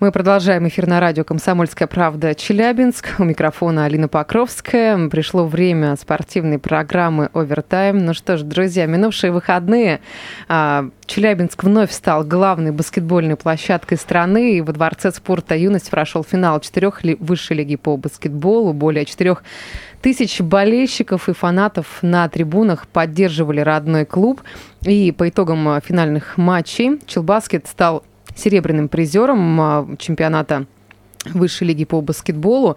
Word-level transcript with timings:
Мы 0.00 0.10
продолжаем 0.10 0.66
эфир 0.66 0.88
на 0.88 0.98
радио 0.98 1.22
«Комсомольская 1.22 1.86
правда» 1.86 2.34
Челябинск. 2.34 3.14
У 3.20 3.24
микрофона 3.24 3.84
Алина 3.84 4.08
Покровская. 4.08 5.08
Пришло 5.08 5.46
время 5.46 5.94
спортивной 5.94 6.58
программы 6.58 7.30
«Овертайм». 7.32 8.04
Ну 8.04 8.12
что 8.12 8.36
ж, 8.36 8.42
друзья, 8.42 8.86
минувшие 8.86 9.30
выходные 9.30 10.00
а, 10.48 10.90
Челябинск 11.06 11.62
вновь 11.62 11.92
стал 11.92 12.24
главной 12.24 12.72
баскетбольной 12.72 13.36
площадкой 13.36 13.96
страны. 13.96 14.56
И 14.56 14.60
во 14.62 14.72
Дворце 14.72 15.12
спорта 15.12 15.54
«Юность» 15.54 15.90
прошел 15.90 16.24
финал 16.24 16.58
четырех 16.58 17.02
высшей 17.20 17.58
лиги 17.58 17.76
по 17.76 17.96
баскетболу. 17.96 18.72
Более 18.72 19.04
четырех 19.04 19.44
тысяч 20.02 20.40
болельщиков 20.40 21.28
и 21.28 21.32
фанатов 21.32 22.02
на 22.02 22.28
трибунах 22.28 22.88
поддерживали 22.88 23.60
родной 23.60 24.06
клуб. 24.06 24.42
И 24.82 25.12
по 25.12 25.28
итогам 25.28 25.80
финальных 25.80 26.36
матчей 26.36 26.98
Челбаскет 27.06 27.68
стал 27.68 28.02
серебряным 28.34 28.88
призером 28.88 29.60
а, 29.60 29.88
чемпионата 29.98 30.66
высшей 31.32 31.68
лиги 31.68 31.84
по 31.84 32.00
баскетболу, 32.00 32.76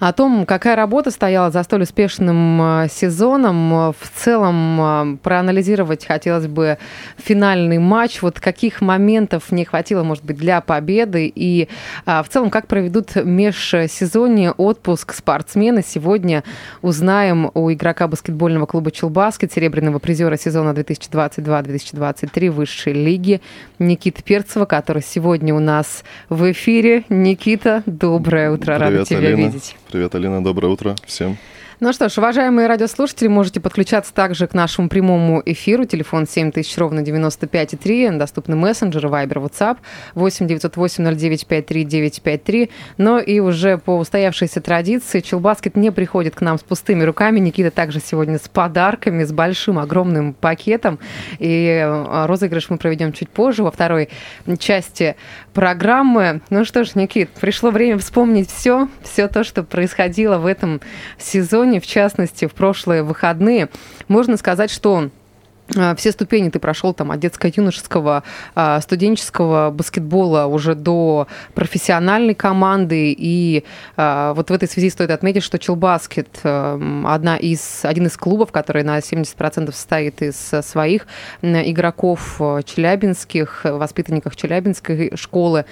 о 0.00 0.12
том, 0.12 0.46
какая 0.46 0.76
работа 0.76 1.10
стояла 1.10 1.50
за 1.50 1.62
столь 1.62 1.82
успешным 1.82 2.60
а, 2.60 2.88
сезоном. 2.88 3.92
В 3.92 4.10
целом 4.14 4.80
а, 4.80 5.16
проанализировать 5.22 6.06
хотелось 6.06 6.46
бы 6.46 6.78
финальный 7.16 7.78
матч, 7.78 8.22
вот 8.22 8.40
каких 8.40 8.80
моментов 8.80 9.52
не 9.52 9.64
хватило, 9.64 10.02
может 10.02 10.24
быть, 10.24 10.36
для 10.36 10.60
победы, 10.60 11.30
и 11.34 11.68
в 12.04 12.26
целом, 12.30 12.50
как 12.50 12.66
проведут 12.66 13.14
межсезонье 13.16 14.52
отпуск 14.52 15.12
спортсмены. 15.14 15.82
Сегодня 15.86 16.44
узнаем 16.80 17.50
у 17.54 17.70
игрока 17.72 18.08
баскетбольного 18.08 18.66
клуба 18.66 18.90
«Челбаскет», 18.90 19.52
серебряного 19.52 19.98
призера 19.98 20.36
сезона 20.36 20.70
2022-2023 20.70 22.50
высшей 22.50 22.92
лиги 22.92 23.40
Никита 23.78 24.22
Перцева, 24.22 24.64
который 24.64 25.02
сегодня 25.02 25.54
у 25.54 25.60
нас 25.60 26.04
в 26.28 26.50
эфире. 26.52 27.04
Никита, 27.08 27.81
доброе 27.86 28.50
утро, 28.50 28.76
Привет, 28.78 28.80
рада 28.80 29.04
тебя 29.04 29.18
Алина. 29.18 29.46
видеть. 29.46 29.76
Привет, 29.90 30.14
Алина, 30.14 30.42
доброе 30.42 30.68
утро 30.68 30.94
всем. 31.06 31.36
Ну 31.82 31.92
что 31.92 32.08
ж, 32.08 32.16
уважаемые 32.18 32.68
радиослушатели, 32.68 33.26
можете 33.26 33.58
подключаться 33.58 34.14
также 34.14 34.46
к 34.46 34.54
нашему 34.54 34.88
прямому 34.88 35.42
эфиру. 35.44 35.84
Телефон 35.84 36.28
7000 36.28 36.78
ровно 36.78 37.00
95,3. 37.00 38.18
Доступны 38.18 38.54
мессенджеры, 38.54 39.08
Вайбер, 39.08 39.38
WhatsApp 39.38 39.78
8 40.14 40.46
908 40.46 41.16
09 41.16 41.46
53 41.48 41.84
953. 41.84 42.70
Но 42.98 43.18
и 43.18 43.40
уже 43.40 43.78
по 43.78 43.98
устоявшейся 43.98 44.60
традиции 44.60 45.18
Челбаскет 45.18 45.76
не 45.76 45.90
приходит 45.90 46.36
к 46.36 46.40
нам 46.40 46.56
с 46.56 46.62
пустыми 46.62 47.02
руками. 47.02 47.40
Никита 47.40 47.72
также 47.72 47.98
сегодня 47.98 48.38
с 48.38 48.48
подарками, 48.48 49.24
с 49.24 49.32
большим, 49.32 49.80
огромным 49.80 50.34
пакетом. 50.34 51.00
И 51.40 51.82
э, 51.84 52.26
розыгрыш 52.26 52.70
мы 52.70 52.78
проведем 52.78 53.12
чуть 53.12 53.28
позже, 53.28 53.64
во 53.64 53.72
второй 53.72 54.08
части 54.60 55.16
программы. 55.52 56.42
Ну 56.48 56.64
что 56.64 56.84
ж, 56.84 56.94
Никит, 56.94 57.30
пришло 57.30 57.72
время 57.72 57.98
вспомнить 57.98 58.52
все, 58.52 58.86
все 59.02 59.26
то, 59.26 59.42
что 59.42 59.64
происходило 59.64 60.38
в 60.38 60.46
этом 60.46 60.80
сезоне, 61.18 61.71
в 61.80 61.86
частности, 61.86 62.46
в 62.46 62.52
прошлые 62.52 63.02
выходные. 63.02 63.68
Можно 64.08 64.36
сказать, 64.36 64.70
что 64.70 65.10
все 65.96 66.12
ступени 66.12 66.50
ты 66.50 66.58
прошел 66.58 66.92
там 66.92 67.10
от 67.10 67.20
детско-юношеского, 67.20 68.22
а, 68.54 68.80
студенческого 68.80 69.70
баскетбола 69.70 70.46
уже 70.46 70.74
до 70.74 71.26
профессиональной 71.54 72.34
команды. 72.34 73.14
И 73.16 73.64
а, 73.96 74.34
вот 74.34 74.50
в 74.50 74.52
этой 74.52 74.68
связи 74.68 74.90
стоит 74.90 75.10
отметить, 75.10 75.42
что 75.42 75.58
Челбаскет 75.58 76.40
одна 76.44 77.36
из, 77.36 77.84
один 77.84 78.06
из 78.06 78.16
клубов, 78.16 78.52
который 78.52 78.82
на 78.82 78.98
70% 78.98 79.72
состоит 79.72 80.22
из 80.22 80.36
своих 80.62 81.06
игроков 81.42 82.40
челябинских, 82.64 83.60
воспитанников 83.64 84.36
Челябинской 84.36 85.12
школы. 85.16 85.64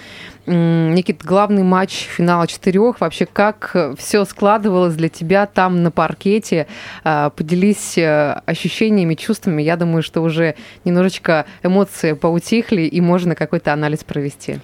Никит, 0.47 1.23
главный 1.25 1.63
матч 1.63 2.07
финала 2.07 2.47
четырех. 2.47 3.01
Вообще, 3.01 3.27
как 3.27 3.77
все 3.99 4.25
складывалось 4.25 4.95
для 4.95 5.09
тебя 5.09 5.47
там 5.47 5.83
на 5.83 5.91
паркете? 5.91 6.67
Поделись 7.05 7.97
ощущениями, 7.99 9.15
чувствами. 9.15 9.63
Я 9.63 9.77
думаю, 9.77 9.90
что 10.03 10.23
уже 10.23 10.55
немножечко 10.85 11.47
эмоции 11.63 12.15
поутихли, 12.15 12.83
и 12.83 13.01
можно 13.01 13.35
какой-то 13.35 13.73
анализ 13.73 14.05
провести. 14.05 14.59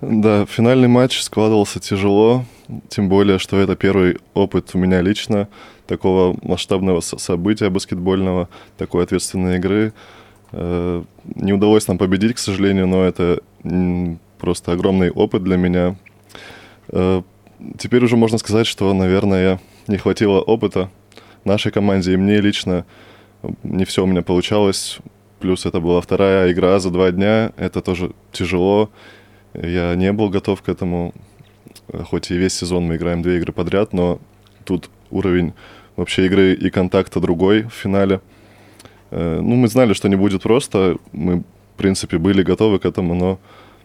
Да, 0.00 0.46
финальный 0.46 0.88
матч 0.88 1.20
складывался 1.20 1.80
тяжело, 1.80 2.44
тем 2.88 3.08
более, 3.08 3.38
что 3.38 3.58
это 3.58 3.74
первый 3.74 4.18
опыт 4.34 4.70
у 4.74 4.78
меня 4.78 5.00
лично 5.00 5.48
такого 5.86 6.36
масштабного 6.42 7.00
события 7.00 7.70
баскетбольного, 7.70 8.48
такой 8.76 9.02
ответственной 9.04 9.56
игры. 9.56 9.92
Не 10.52 11.52
удалось 11.52 11.88
нам 11.88 11.98
победить, 11.98 12.34
к 12.34 12.38
сожалению, 12.38 12.86
но 12.86 13.04
это 13.04 13.40
просто 14.38 14.72
огромный 14.72 15.10
опыт 15.10 15.42
для 15.42 15.56
меня. 15.56 15.96
Теперь 17.76 18.04
уже 18.04 18.16
можно 18.16 18.38
сказать, 18.38 18.66
что, 18.66 18.94
наверное, 18.94 19.58
не 19.88 19.96
хватило 19.96 20.40
опыта 20.40 20.90
нашей 21.44 21.72
команде 21.72 22.12
и 22.12 22.16
мне 22.16 22.40
лично 22.40 22.84
не 23.62 23.84
все 23.84 24.04
у 24.04 24.06
меня 24.06 24.22
получалось. 24.22 24.98
Плюс 25.40 25.66
это 25.66 25.80
была 25.80 26.00
вторая 26.00 26.50
игра 26.52 26.78
за 26.78 26.90
два 26.90 27.10
дня. 27.10 27.52
Это 27.56 27.80
тоже 27.80 28.12
тяжело. 28.32 28.90
Я 29.54 29.94
не 29.94 30.12
был 30.12 30.30
готов 30.30 30.62
к 30.62 30.68
этому. 30.68 31.14
Хоть 32.10 32.30
и 32.30 32.36
весь 32.36 32.54
сезон 32.54 32.84
мы 32.84 32.96
играем 32.96 33.22
две 33.22 33.38
игры 33.38 33.52
подряд, 33.52 33.92
но 33.92 34.18
тут 34.64 34.90
уровень 35.10 35.54
вообще 35.96 36.26
игры 36.26 36.54
и 36.54 36.70
контакта 36.70 37.20
другой 37.20 37.62
в 37.62 37.72
финале. 37.72 38.20
Ну, 39.10 39.54
мы 39.54 39.68
знали, 39.68 39.94
что 39.94 40.08
не 40.08 40.16
будет 40.16 40.42
просто. 40.42 40.96
Мы, 41.12 41.38
в 41.38 41.78
принципе, 41.78 42.18
были 42.18 42.42
готовы 42.42 42.78
к 42.78 42.84
этому, 42.84 43.14
но 43.14 43.38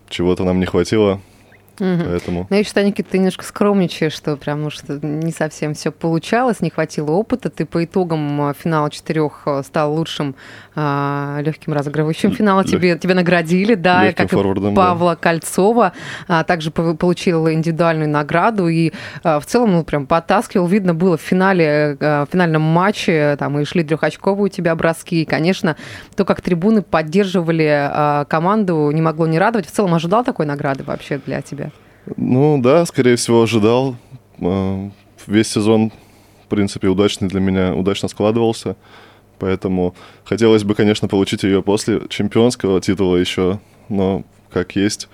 чего-то 0.10 0.44
нам 0.44 0.60
не 0.60 0.66
хватило. 0.66 1.22
Угу. 1.80 2.04
Поэтому... 2.06 2.48
Ну, 2.50 2.56
я 2.56 2.64
считаю, 2.64 2.88
Никита, 2.88 3.10
ты 3.12 3.18
немножко 3.18 3.44
скромничаешь, 3.44 4.14
что 4.14 4.38
прям 4.38 4.64
ну, 4.64 4.70
что 4.70 5.00
не 5.06 5.32
совсем 5.32 5.74
все 5.74 5.92
получалось, 5.92 6.62
не 6.62 6.70
хватило 6.70 7.12
опыта. 7.12 7.50
Ты 7.50 7.66
по 7.66 7.84
итогам 7.84 8.54
финала 8.54 8.90
четырех 8.92 9.48
стал 9.64 9.94
лучшим 9.94 10.36
а, 10.76 11.40
легким 11.42 11.74
разыгрывающим 11.74 12.32
финала. 12.32 12.64
Тебе, 12.64 12.98
тебя 12.98 13.16
наградили, 13.16 13.76
да, 13.76 14.06
Легким 14.06 14.28
как 14.28 14.40
и 14.40 14.76
Павла 14.76 15.12
да. 15.12 15.16
Кольцова. 15.16 15.94
А, 16.28 16.44
также 16.44 16.72
получил 16.72 17.50
индивидуальную 17.50 18.10
награду. 18.10 18.68
И 18.68 18.92
а, 19.24 19.40
в 19.40 19.46
целом, 19.46 19.74
ну, 19.74 19.84
прям 19.84 20.08
подтаскивал. 20.08 20.68
Видно 20.68 20.94
было 20.94 21.18
в 21.18 21.22
финале, 21.22 21.98
а, 22.00 22.26
в 22.26 22.32
финальном 22.32 22.62
матче, 22.62 23.36
там 23.38 23.60
и 23.60 23.66
шли 23.66 23.84
трехочковые 23.84 24.46
у 24.46 24.50
тебя 24.50 24.76
броски. 24.76 25.22
И, 25.22 25.26
конечно, 25.26 25.76
то, 26.16 26.26
как 26.26 26.42
трибуны 26.42 26.82
поддерживали 26.82 27.70
а, 27.70 28.26
команду, 28.26 28.90
не 28.92 29.02
могло 29.02 29.28
не 29.28 29.40
радовать. 29.40 29.68
В 29.68 29.72
целом, 29.72 29.94
ожидал 29.94 30.24
такой 30.24 30.46
награды 30.46 30.84
вообще 30.84 31.20
для 31.26 31.42
тебя? 31.42 31.72
Ну 32.18 32.60
да, 32.62 32.86
скорее 32.86 33.16
всего, 33.16 33.44
ожидал. 33.44 33.96
А, 34.42 34.90
весь 35.28 35.52
сезон, 35.52 35.92
в 36.46 36.48
принципе, 36.48 36.88
удачный 36.88 37.28
для 37.30 37.40
меня, 37.40 37.74
удачно 37.74 38.08
складывался. 38.08 38.76
Поэтому 39.40 39.96
хотелось 40.24 40.64
бы, 40.64 40.76
конечно, 40.76 41.08
получить 41.08 41.44
ее 41.44 41.62
после 41.62 42.02
чемпионского 42.10 42.80
титула 42.82 43.18
еще, 43.18 43.60
но 43.90 44.24
как 44.52 44.76
есть, 44.76 45.10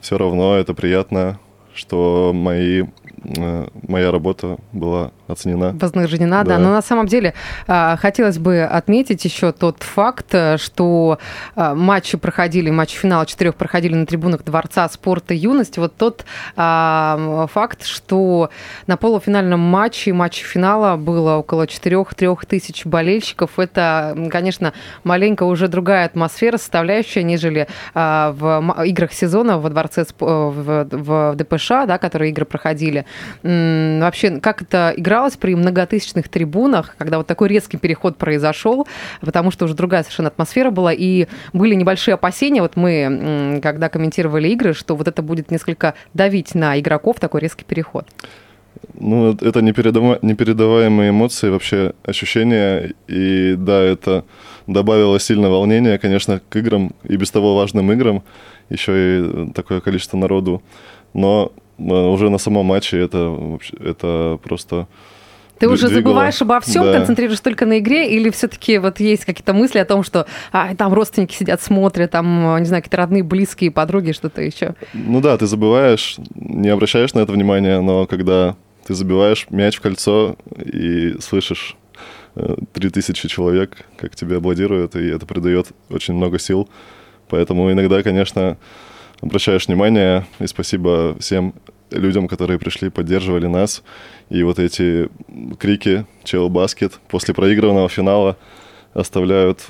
все 0.00 0.18
равно 0.18 0.56
это 0.56 0.74
приятно, 0.74 1.38
что 1.74 2.32
мои 2.34 2.84
моя 3.22 4.10
работа 4.10 4.58
была 4.72 5.12
оценена. 5.28 5.76
Вознаграждена, 5.78 6.42
да. 6.44 6.56
да. 6.56 6.58
Но 6.58 6.70
на 6.70 6.82
самом 6.82 7.06
деле 7.06 7.34
а, 7.66 7.96
хотелось 7.96 8.38
бы 8.38 8.62
отметить 8.62 9.24
еще 9.24 9.52
тот 9.52 9.82
факт, 9.82 10.34
э, 10.34 10.56
что 10.56 11.18
а, 11.54 11.74
матчи 11.74 12.16
проходили, 12.16 12.70
матчи 12.70 12.96
финала 12.96 13.26
четырех 13.26 13.54
проходили 13.54 13.94
на 13.94 14.06
трибунах 14.06 14.44
Дворца 14.44 14.88
спорта 14.88 15.34
юности. 15.34 15.78
Вот 15.78 15.96
тот 15.96 16.24
а, 16.56 17.46
факт, 17.52 17.84
что 17.84 18.50
на 18.86 18.96
полуфинальном 18.96 19.60
матче, 19.60 20.12
матче 20.12 20.44
финала 20.44 20.96
было 20.96 21.36
около 21.36 21.64
4-3 21.64 22.46
тысяч 22.46 22.86
болельщиков. 22.86 23.58
Это, 23.58 24.16
конечно, 24.30 24.72
маленько 25.04 25.44
уже 25.44 25.68
другая 25.68 26.06
атмосфера, 26.06 26.56
составляющая, 26.56 27.22
нежели 27.22 27.68
в 27.94 28.74
играх 28.84 29.12
сезона 29.12 29.58
во 29.58 29.68
Дворце 29.68 30.04
в, 30.18 30.84
в 30.90 31.34
ДПШ, 31.36 31.68
да, 31.86 31.98
которые 31.98 32.30
игры 32.30 32.44
проходили 32.44 33.04
вообще, 33.42 34.38
как 34.40 34.62
это 34.62 34.92
игралось 34.96 35.36
при 35.36 35.54
многотысячных 35.54 36.28
трибунах, 36.28 36.94
когда 36.98 37.18
вот 37.18 37.26
такой 37.26 37.48
резкий 37.48 37.76
переход 37.76 38.16
произошел, 38.16 38.86
потому 39.20 39.50
что 39.50 39.64
уже 39.64 39.74
другая 39.74 40.02
совершенно 40.02 40.28
атмосфера 40.28 40.70
была, 40.70 40.92
и 40.92 41.26
были 41.52 41.74
небольшие 41.74 42.14
опасения, 42.14 42.62
вот 42.62 42.76
мы, 42.76 43.60
когда 43.62 43.88
комментировали 43.88 44.48
игры, 44.48 44.74
что 44.74 44.96
вот 44.96 45.08
это 45.08 45.22
будет 45.22 45.50
несколько 45.50 45.94
давить 46.14 46.54
на 46.54 46.78
игроков, 46.78 47.18
такой 47.20 47.40
резкий 47.40 47.64
переход. 47.64 48.06
Ну, 48.94 49.32
это- 49.32 49.46
это 49.46 49.60
непередава- 49.60 50.18
непередаваемые 50.22 51.10
эмоции, 51.10 51.50
вообще 51.50 51.92
ощущения. 52.04 52.92
И 53.08 53.54
да, 53.56 53.82
это 53.82 54.24
добавило 54.66 55.18
сильно 55.20 55.50
волнения, 55.50 55.98
конечно, 55.98 56.40
к 56.48 56.56
играм, 56.56 56.92
и 57.04 57.16
без 57.16 57.30
того 57.30 57.56
важным 57.56 57.92
играм, 57.92 58.22
еще 58.70 58.92
и 58.92 59.52
такое 59.52 59.80
количество 59.80 60.16
народу. 60.16 60.62
Но 61.14 61.52
уже 61.80 62.30
на 62.30 62.38
самом 62.38 62.66
матче 62.66 62.98
это, 62.98 63.58
это 63.78 64.38
просто... 64.42 64.86
Ты 65.58 65.68
уже 65.68 65.88
двигало. 65.88 66.02
забываешь 66.02 66.40
обо 66.40 66.58
всем, 66.60 66.84
Да. 66.84 66.94
концентрируешься 66.94 67.42
только 67.44 67.66
на 67.66 67.80
игре, 67.80 68.10
или 68.10 68.30
все-таки 68.30 68.78
вот 68.78 68.98
есть 68.98 69.26
какие-то 69.26 69.52
мысли 69.52 69.78
о 69.78 69.84
том, 69.84 70.02
что 70.02 70.26
а, 70.52 70.74
там 70.74 70.94
родственники 70.94 71.34
сидят, 71.34 71.60
смотрят, 71.60 72.10
там, 72.12 72.56
не 72.60 72.64
знаю, 72.64 72.82
какие-то 72.82 72.96
родные, 72.96 73.22
близкие, 73.22 73.70
подруги, 73.70 74.12
что-то 74.12 74.40
еще. 74.40 74.74
Ну 74.94 75.20
да, 75.20 75.36
ты 75.36 75.46
забываешь, 75.46 76.16
не 76.34 76.70
обращаешь 76.70 77.12
на 77.12 77.20
это 77.20 77.32
внимания, 77.32 77.78
но 77.82 78.06
когда 78.06 78.56
ты 78.86 78.94
забиваешь 78.94 79.48
мяч 79.50 79.76
в 79.76 79.82
кольцо 79.82 80.36
и 80.56 81.16
слышишь 81.20 81.76
э, 82.36 82.56
3000 82.72 83.28
человек, 83.28 83.84
как 83.98 84.16
тебя 84.16 84.38
аплодируют, 84.38 84.96
и 84.96 85.06
это 85.08 85.26
придает 85.26 85.66
очень 85.90 86.14
много 86.14 86.38
сил. 86.38 86.70
Поэтому 87.28 87.70
иногда, 87.70 88.02
конечно, 88.02 88.56
обращаешь 89.20 89.68
внимание, 89.68 90.24
и 90.38 90.46
спасибо 90.46 91.14
всем 91.20 91.52
людям, 91.90 92.28
которые 92.28 92.58
пришли, 92.58 92.90
поддерживали 92.90 93.46
нас. 93.46 93.82
И 94.28 94.42
вот 94.42 94.58
эти 94.58 95.08
крики 95.58 96.06
«Чел 96.24 96.48
баскет» 96.48 97.00
после 97.08 97.34
проигранного 97.34 97.88
финала 97.88 98.36
оставляют 98.94 99.60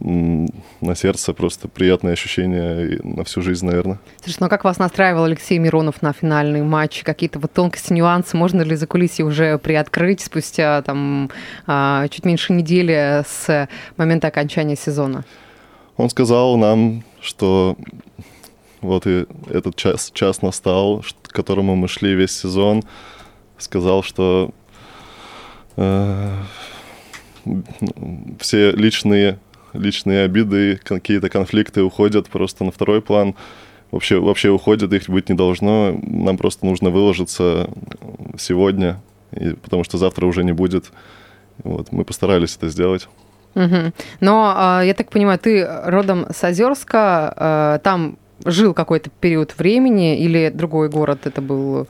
на 0.00 0.96
сердце 0.96 1.32
просто 1.32 1.68
приятные 1.68 2.14
ощущения 2.14 2.98
на 3.04 3.22
всю 3.24 3.40
жизнь, 3.40 3.64
наверное. 3.64 4.00
Слушай, 4.22 4.38
ну 4.40 4.46
а 4.46 4.48
как 4.48 4.64
вас 4.64 4.78
настраивал 4.78 5.24
Алексей 5.24 5.58
Миронов 5.58 6.02
на 6.02 6.12
финальный 6.12 6.62
матч? 6.62 7.02
Какие-то 7.04 7.38
вот 7.38 7.52
тонкости, 7.52 7.92
нюансы 7.92 8.36
можно 8.36 8.62
ли 8.62 8.74
за 8.74 8.86
кулисье 8.86 9.24
уже 9.24 9.58
приоткрыть 9.58 10.20
спустя 10.20 10.82
там 10.82 11.30
а, 11.66 12.08
чуть 12.08 12.24
меньше 12.24 12.52
недели 12.52 13.22
с 13.26 13.68
момента 13.96 14.26
окончания 14.26 14.76
сезона? 14.76 15.24
Он 15.96 16.10
сказал 16.10 16.56
нам, 16.56 17.04
что 17.20 17.76
вот 18.82 19.06
и 19.06 19.26
этот 19.48 19.76
час, 19.76 20.10
час 20.12 20.42
настал, 20.42 21.04
к 21.22 21.32
которому 21.32 21.76
мы 21.76 21.88
шли 21.88 22.14
весь 22.14 22.32
сезон. 22.32 22.82
Сказал, 23.58 24.02
что 24.02 24.50
э, 25.76 26.36
все 28.40 28.72
личные, 28.72 29.38
личные 29.72 30.24
обиды, 30.24 30.80
какие-то 30.82 31.28
конфликты 31.28 31.82
уходят 31.82 32.28
просто 32.28 32.64
на 32.64 32.72
второй 32.72 33.00
план. 33.00 33.34
Вообще, 33.92 34.18
вообще 34.18 34.50
уходят, 34.50 34.92
их 34.92 35.08
быть 35.08 35.28
не 35.28 35.34
должно. 35.34 35.96
Нам 36.02 36.36
просто 36.36 36.66
нужно 36.66 36.90
выложиться 36.90 37.70
сегодня, 38.38 39.00
и, 39.30 39.50
потому 39.50 39.84
что 39.84 39.98
завтра 39.98 40.26
уже 40.26 40.44
не 40.44 40.52
будет. 40.52 40.90
Вот, 41.62 41.92
мы 41.92 42.04
постарались 42.04 42.56
это 42.56 42.68
сделать. 42.68 43.08
Мгм. 43.54 43.92
Но 44.20 44.54
а, 44.56 44.82
я 44.82 44.94
так 44.94 45.10
понимаю, 45.10 45.38
ты 45.38 45.66
родом 45.84 46.26
с 46.34 46.42
Озерска, 46.42 47.34
а, 47.36 47.78
там 47.78 48.16
жил 48.44 48.74
какой-то 48.74 49.10
период 49.20 49.56
времени 49.58 50.18
или 50.18 50.50
другой 50.52 50.88
город 50.88 51.20
это 51.24 51.40
был? 51.40 51.86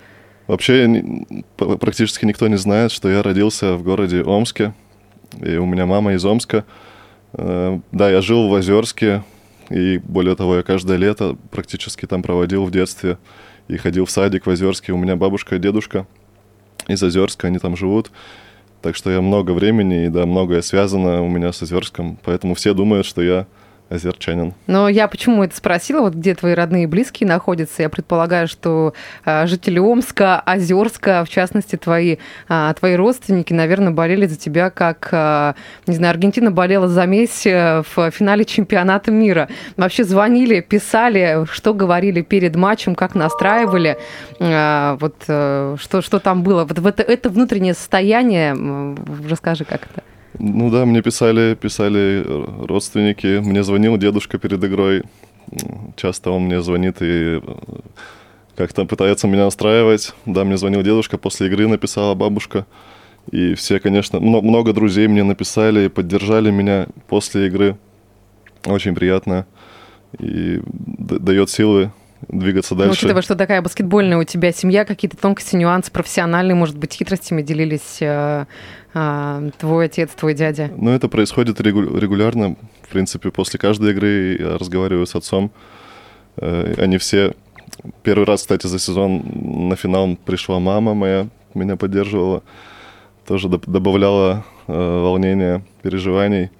Вообще 0.47 1.05
практически 1.57 2.25
никто 2.25 2.49
не 2.49 2.57
знает, 2.57 2.93
что 2.93 3.09
я 3.09 3.23
родился 3.23 3.75
в 3.75 3.83
городе 3.83 4.23
Омске, 4.23 4.75
и 5.41 5.57
у 5.57 5.67
меня 5.67 5.87
мама 5.87 6.15
из 6.15 6.25
Омска. 6.25 6.65
Э, 7.33 7.79
Да, 7.93 8.11
я 8.11 8.21
жил 8.21 8.49
в 8.49 8.55
Озерске, 8.55 9.23
и 9.71 9.99
более 9.99 10.37
того, 10.37 10.57
я 10.57 10.63
каждое 10.63 10.97
лето 10.97 11.37
практически 11.51 12.07
там 12.07 12.23
проводил 12.23 12.65
в 12.65 12.71
детстве 12.71 13.19
и 13.69 13.77
ходил 13.77 14.05
в 14.05 14.11
садик 14.11 14.47
в 14.47 14.51
Озерске. 14.51 14.93
У 14.93 14.99
меня 14.99 15.17
бабушка 15.17 15.57
и 15.57 15.59
дедушка 15.59 16.07
из 16.89 17.03
Озерска, 17.03 17.47
они 17.47 17.59
там 17.59 17.77
живут. 17.77 18.11
Так 18.83 18.97
что 18.97 19.11
я 19.11 19.21
много 19.21 19.53
времени, 19.53 20.07
и 20.07 20.09
да, 20.09 20.27
многое 20.27 20.61
связано 20.61 21.23
у 21.23 21.29
меня 21.29 21.53
с 21.53 21.63
Озерском, 21.63 22.19
поэтому 22.23 22.55
все 22.55 22.75
думают, 22.75 23.07
что 23.07 23.23
я 23.23 23.47
озерчанин. 23.93 24.55
Но 24.67 24.89
я 24.89 25.09
почему 25.09 25.45
это 25.45 25.55
спросила, 25.57 26.01
вот 26.01 26.15
где 26.15 26.35
твои 26.35 26.55
родные 26.55 26.85
и 26.85 26.87
близкие 26.87 27.29
находятся? 27.29 27.83
Я 27.83 27.89
предполагаю, 27.89 28.49
что 28.49 28.95
а, 29.25 29.47
жители 29.47 29.79
Омска, 29.79 30.41
Озерска, 30.41 31.25
в 31.25 31.29
частности, 31.29 31.77
твои, 31.77 32.17
а, 32.49 32.73
твои 32.75 32.95
родственники, 32.95 33.53
наверное, 33.53 33.93
болели 33.93 34.27
за 34.27 34.37
тебя, 34.37 34.71
как, 34.71 35.09
а, 35.13 35.55
не 35.87 35.95
знаю, 35.95 36.13
Аргентина 36.13 36.51
болела 36.51 36.89
за 36.89 37.07
Месси 37.07 37.51
в 37.51 38.11
финале 38.11 38.45
чемпионата 38.45 39.11
мира. 39.11 39.49
Вообще 39.77 40.05
звонили, 40.05 40.61
писали, 40.61 41.47
что 41.51 41.75
говорили 41.75 42.23
перед 42.23 42.57
матчем, 42.57 42.95
как 42.95 43.15
настраивали, 43.15 43.99
вот 44.39 45.15
э, 45.29 45.77
что, 45.79 46.03
что 46.03 46.19
там 46.19 46.43
было. 46.43 46.65
Вот 46.65 46.79
это, 46.79 47.03
это 47.03 47.31
внутреннее 47.31 47.75
состояние, 47.75 48.55
расскажи, 49.29 49.65
как 49.65 49.83
это. 49.83 50.03
Ну 50.39 50.71
да, 50.71 50.87
мне 50.87 51.03
писали, 51.03 51.55
писали 51.55 52.25
родственники. 52.67 53.41
Мне 53.41 53.63
звонил 53.63 53.97
дедушка 53.97 54.39
перед 54.39 54.63
игрой. 54.65 55.03
Часто 55.97 56.31
он 56.31 56.45
мне 56.45 56.63
звонит 56.63 57.03
и 57.03 57.39
э, 57.39 57.41
как-то 58.57 58.87
пытается 58.87 59.29
меня 59.29 59.45
настраивать. 59.45 60.15
Да, 60.25 60.45
мне 60.45 60.57
звонил 60.57 60.83
дедушка, 60.83 61.19
после 61.19 61.49
игры 61.49 61.69
написала 61.69 62.15
бабушка. 62.15 62.67
И 63.31 63.55
все, 63.55 63.79
конечно, 63.79 64.21
мно- 64.21 64.41
много 64.41 64.73
друзей 64.73 65.09
мне 65.09 65.23
написали 65.23 65.87
и 65.87 65.89
поддержали 65.89 66.51
меня 66.51 66.87
после 67.09 67.49
игры. 67.49 67.77
Очень 68.65 68.95
приятно. 68.95 69.47
И 70.19 70.61
дает 70.67 71.51
силы 71.51 71.93
двигаться 72.29 72.75
Ну, 72.75 72.81
дальше. 72.81 72.93
учитывая, 72.99 73.23
что 73.23 73.35
такая 73.35 73.63
баскетбольная 73.63 74.19
у 74.19 74.25
тебя 74.25 74.53
семья, 74.53 74.85
какие-то 74.85 75.17
тонкости, 75.17 75.57
нюансы 75.57 75.91
профессиональные, 75.91 76.55
может 76.55 76.77
быть, 76.79 76.93
хитростями 76.95 77.43
делились 77.43 77.99
э, 78.01 78.47
э, 78.95 79.51
твой 79.59 79.87
отец, 79.87 80.11
твой 80.17 80.35
дядя. 80.35 80.71
Ну, 80.77 80.91
это 80.91 81.09
происходит 81.09 81.61
регу- 81.61 81.99
регулярно. 81.99 82.57
В 82.83 82.89
принципе, 82.89 83.31
после 83.31 83.59
каждой 83.59 83.91
игры 83.93 84.37
я 84.39 84.59
разговариваю 84.59 85.07
с 85.07 85.15
отцом. 85.15 85.51
Э, 86.37 86.75
Они 86.79 86.99
все... 86.99 87.35
Первый 88.03 88.27
раз, 88.27 88.43
кстати, 88.43 88.67
за 88.67 88.79
сезон 88.79 89.23
на 89.69 89.77
финал 89.77 90.17
пришла 90.25 90.59
мама 90.61 90.95
моя, 90.95 91.27
меня 91.55 91.77
поддерживала. 91.77 92.43
Тоже 93.27 93.49
доб- 93.49 93.69
добавляла 93.69 94.45
э, 94.69 94.73
волнения, 94.73 95.65
переживаний. 95.83 96.51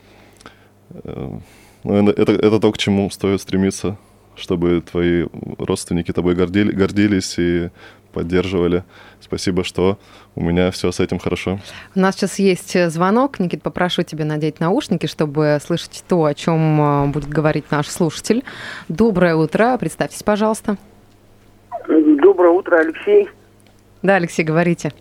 Э, 1.05 1.39
ну, 1.85 2.09
это, 2.11 2.33
это 2.33 2.59
то, 2.61 2.73
к 2.73 2.79
чему 2.79 3.11
стоит 3.11 3.41
стремиться, 3.41 3.99
чтобы 4.37 4.81
твои 4.81 5.27
родственники 5.59 6.13
тобой 6.13 6.35
гордили, 6.35 6.73
гордились 6.73 7.39
и 7.39 7.71
поддерживали. 8.13 8.85
Спасибо, 9.21 9.65
что 9.65 9.99
у 10.35 10.43
меня 10.43 10.71
все 10.71 10.93
с 10.93 11.01
этим 11.01 11.19
хорошо. 11.19 11.59
У 11.95 12.01
нас 12.01 12.17
сейчас 12.17 12.39
есть 12.39 12.77
э, 12.77 12.91
звонок. 12.91 13.41
Никит, 13.41 13.63
попрошу 13.63 14.03
тебя 14.03 14.25
надеть 14.25 14.61
наушники, 14.61 15.07
чтобы 15.07 15.59
слышать 15.65 16.05
то, 16.09 16.25
о 16.25 16.35
чем 16.35 16.81
э, 16.81 17.07
будет 17.07 17.31
говорить 17.31 17.71
наш 17.71 17.89
слушатель. 17.89 18.45
Доброе 18.89 19.35
утро. 19.35 19.77
Представьтесь, 19.79 20.23
пожалуйста. 20.23 20.77
Доброе 21.89 22.51
утро, 22.51 22.77
Алексей. 22.77 23.29
Да, 24.03 24.17
Алексей, 24.17 24.45
говорите. 24.45 24.93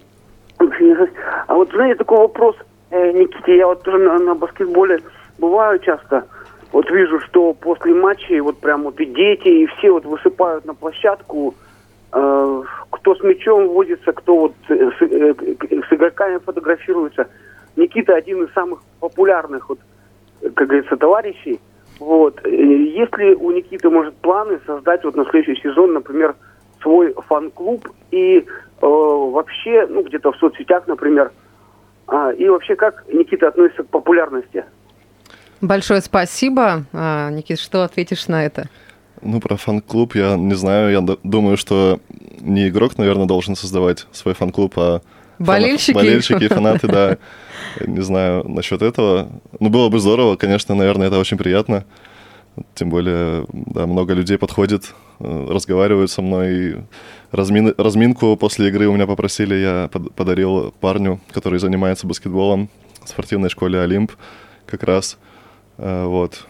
А 1.47 1.53
вот, 1.53 1.69
знаете, 1.71 1.95
такой 1.95 2.19
вопрос, 2.19 2.55
э, 2.91 3.11
Никите, 3.11 3.57
я 3.57 3.67
вот 3.67 3.83
тоже 3.83 3.97
на, 3.97 4.17
на 4.19 4.35
баскетболе 4.35 4.99
бываю 5.37 5.79
часто, 5.79 6.25
вот 6.71 6.89
вижу, 6.89 7.19
что 7.21 7.53
после 7.53 7.93
матчей 7.93 8.39
вот 8.39 8.59
прям 8.59 8.83
вот 8.83 8.99
и 8.99 9.05
дети, 9.05 9.47
и 9.47 9.65
все 9.67 9.91
вот 9.91 10.05
высыпают 10.05 10.65
на 10.65 10.73
площадку, 10.73 11.55
э, 12.13 12.63
кто 12.89 13.15
с 13.15 13.21
мячом 13.21 13.67
водится, 13.67 14.13
кто 14.13 14.37
вот 14.37 14.53
э, 14.69 14.91
с, 14.97 15.01
э, 15.01 15.33
с 15.35 15.93
игроками 15.93 16.37
фотографируется. 16.37 17.27
Никита 17.75 18.15
один 18.15 18.43
из 18.43 18.53
самых 18.53 18.81
популярных, 18.99 19.69
вот, 19.69 19.79
как 20.55 20.67
говорится, 20.67 20.97
товарищей. 20.97 21.59
Вот. 21.99 22.39
Э, 22.45 22.49
Есть 22.49 23.17
ли 23.17 23.35
у 23.35 23.51
Никиты, 23.51 23.89
может, 23.89 24.15
планы 24.17 24.59
создать 24.65 25.03
вот 25.03 25.15
на 25.15 25.25
следующий 25.25 25.61
сезон, 25.61 25.93
например, 25.93 26.35
свой 26.81 27.13
фан-клуб 27.27 27.87
и 28.11 28.37
э, 28.37 28.43
вообще, 28.81 29.87
ну, 29.87 30.03
где-то 30.03 30.31
в 30.31 30.37
соцсетях, 30.37 30.87
например, 30.87 31.31
а, 32.07 32.31
и 32.31 32.47
вообще, 32.49 32.75
как 32.75 33.05
Никита 33.07 33.47
относится 33.47 33.83
к 33.83 33.89
популярности? 33.89 34.65
Большое 35.61 36.01
спасибо. 36.01 36.85
А, 36.93 37.29
Никит, 37.29 37.59
что 37.59 37.83
ответишь 37.83 38.27
на 38.27 38.43
это? 38.45 38.69
Ну, 39.21 39.39
про 39.39 39.55
фан-клуб 39.57 40.15
я 40.15 40.35
не 40.35 40.55
знаю. 40.55 40.91
Я 40.91 41.17
думаю, 41.23 41.55
что 41.57 41.99
не 42.39 42.69
игрок, 42.69 42.97
наверное, 42.97 43.27
должен 43.27 43.55
создавать 43.55 44.07
свой 44.11 44.33
фан-клуб, 44.33 44.73
а 44.77 45.01
Болельщики. 45.37 45.93
болельщики, 45.93 46.47
фанаты, 46.53 46.87
да. 46.87 47.17
Не 47.85 48.01
знаю 48.01 48.47
насчет 48.49 48.81
этого. 48.81 49.29
Ну, 49.59 49.69
было 49.69 49.89
бы 49.89 49.99
здорово, 49.99 50.35
конечно, 50.35 50.73
наверное, 50.75 51.07
это 51.07 51.19
очень 51.19 51.37
приятно. 51.37 51.85
Тем 52.75 52.89
более, 52.89 53.45
да, 53.53 53.85
много 53.87 54.13
людей 54.13 54.37
подходит, 54.37 54.93
э, 55.19 55.47
разговаривают 55.49 56.11
со 56.11 56.21
мной. 56.21 56.53
И 56.53 56.75
размин- 57.31 57.73
разминку 57.77 58.35
после 58.35 58.67
игры 58.67 58.87
у 58.87 58.93
меня 58.93 59.07
попросили, 59.07 59.55
я 59.55 59.89
под- 59.91 60.13
подарил 60.15 60.73
парню, 60.81 61.21
который 61.31 61.59
занимается 61.59 62.07
баскетболом 62.07 62.69
в 63.05 63.07
спортивной 63.09 63.49
школе 63.49 63.79
«Олимп» 63.79 64.11
как 64.65 64.83
раз. 64.83 65.17
Э, 65.77 66.05
Вот. 66.05 66.45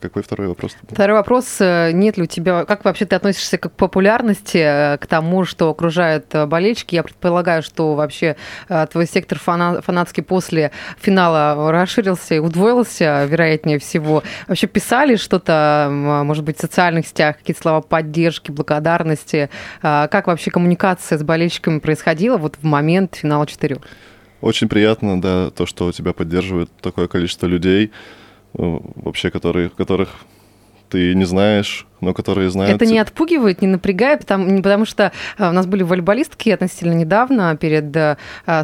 какой 0.00 0.22
второй 0.22 0.48
вопрос? 0.48 0.74
Второй 0.90 1.16
вопрос. 1.16 1.60
э, 1.60 1.92
Нет 1.92 2.16
ли 2.16 2.22
у 2.24 2.26
тебя... 2.26 2.64
Как 2.64 2.84
вообще 2.84 3.04
ты 3.04 3.14
относишься 3.14 3.58
к 3.58 3.70
популярности, 3.70 4.58
э, 4.58 4.96
к 4.98 5.06
тому, 5.06 5.44
что 5.44 5.68
окружают 5.68 6.34
болельщики? 6.46 6.94
Я 6.94 7.02
предполагаю, 7.02 7.62
что 7.62 7.94
вообще 7.94 8.36
твой 8.90 9.06
сектор 9.06 9.38
фана- 9.38 9.80
фанатский 9.82 10.22
после 10.22 10.72
финала 10.98 11.70
расширился 11.70 12.34
и 12.34 12.38
удвоился, 12.38 13.24
вероятнее 13.26 13.78
всего. 13.78 14.22
Вообще 14.48 14.66
писали 14.66 15.16
что-то, 15.16 15.88
может 15.90 16.42
быть, 16.44 16.58
в 16.58 16.60
социальных 16.60 17.06
сетях, 17.06 17.38
какие-то 17.38 17.60
слова 17.60 17.80
поддержки, 17.82 18.50
благодарности? 18.50 19.50
Как 19.82 20.26
вообще 20.26 20.50
коммуникация 20.50 21.18
с 21.18 21.22
болельщиками 21.22 21.78
происходила 21.78 22.38
вот 22.38 22.56
в 22.56 22.64
момент 22.64 23.16
финала 23.16 23.46
четырех? 23.46 23.78
Очень 24.42 24.68
приятно, 24.68 25.20
да, 25.20 25.50
то, 25.50 25.66
что 25.66 25.92
тебя 25.92 26.12
поддерживает 26.12 26.68
такое 26.80 27.06
количество 27.06 27.46
людей, 27.46 27.86
э, 27.86 27.90
вообще, 28.58 29.30
которые, 29.30 29.70
которых 29.70 30.16
ты 30.92 31.14
не 31.14 31.24
знаешь, 31.24 31.86
но 32.02 32.12
которые 32.12 32.50
знают. 32.50 32.74
Это 32.74 32.84
не 32.84 32.98
отпугивает, 32.98 33.62
не 33.62 33.68
напрягает, 33.68 34.20
потому, 34.20 34.58
потому 34.58 34.84
что 34.84 35.10
а, 35.38 35.48
у 35.48 35.52
нас 35.52 35.66
были 35.66 35.82
волейболистки 35.82 36.50
относительно 36.50 36.92
недавно 36.92 37.56
перед 37.56 37.96
а, 37.96 38.16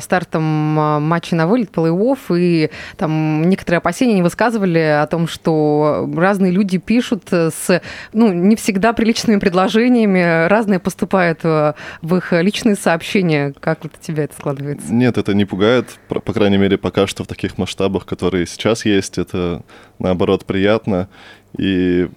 стартом 0.02 0.78
а, 0.78 1.00
матча 1.00 1.35
на 1.37 1.47
вылет, 1.47 1.70
плей-офф, 1.70 2.18
и 2.37 2.70
там 2.99 3.49
некоторые 3.49 3.78
опасения 3.78 4.12
не 4.12 4.23
высказывали 4.23 4.78
о 4.78 5.06
том, 5.06 5.26
что 5.26 6.06
разные 6.14 6.52
люди 6.52 6.76
пишут 6.76 7.28
с, 7.32 7.80
ну, 8.12 8.30
не 8.30 8.56
всегда 8.56 8.92
приличными 8.92 9.38
предложениями, 9.38 10.49
разные 10.49 10.80
поступают 10.80 11.44
в 11.44 11.75
их 12.02 12.32
личные 12.32 12.75
сообщения. 12.75 13.54
Как 13.58 13.85
вот 13.85 13.92
у 13.99 14.04
тебя 14.04 14.25
это 14.25 14.35
складывается? 14.35 14.92
Нет, 14.92 15.16
это 15.16 15.32
не 15.32 15.47
пугает, 15.47 15.99
по 16.08 16.32
крайней 16.35 16.58
мере, 16.58 16.76
пока 16.76 17.06
что 17.06 17.25
в 17.25 17.26
таких 17.26 17.56
масштабах, 17.56 18.04
которые 18.04 18.47
сейчас 18.47 18.85
есть, 18.85 19.16
это 19.16 19.62
наоборот 19.99 20.44
приятно. 20.44 21.08
И 21.57 22.09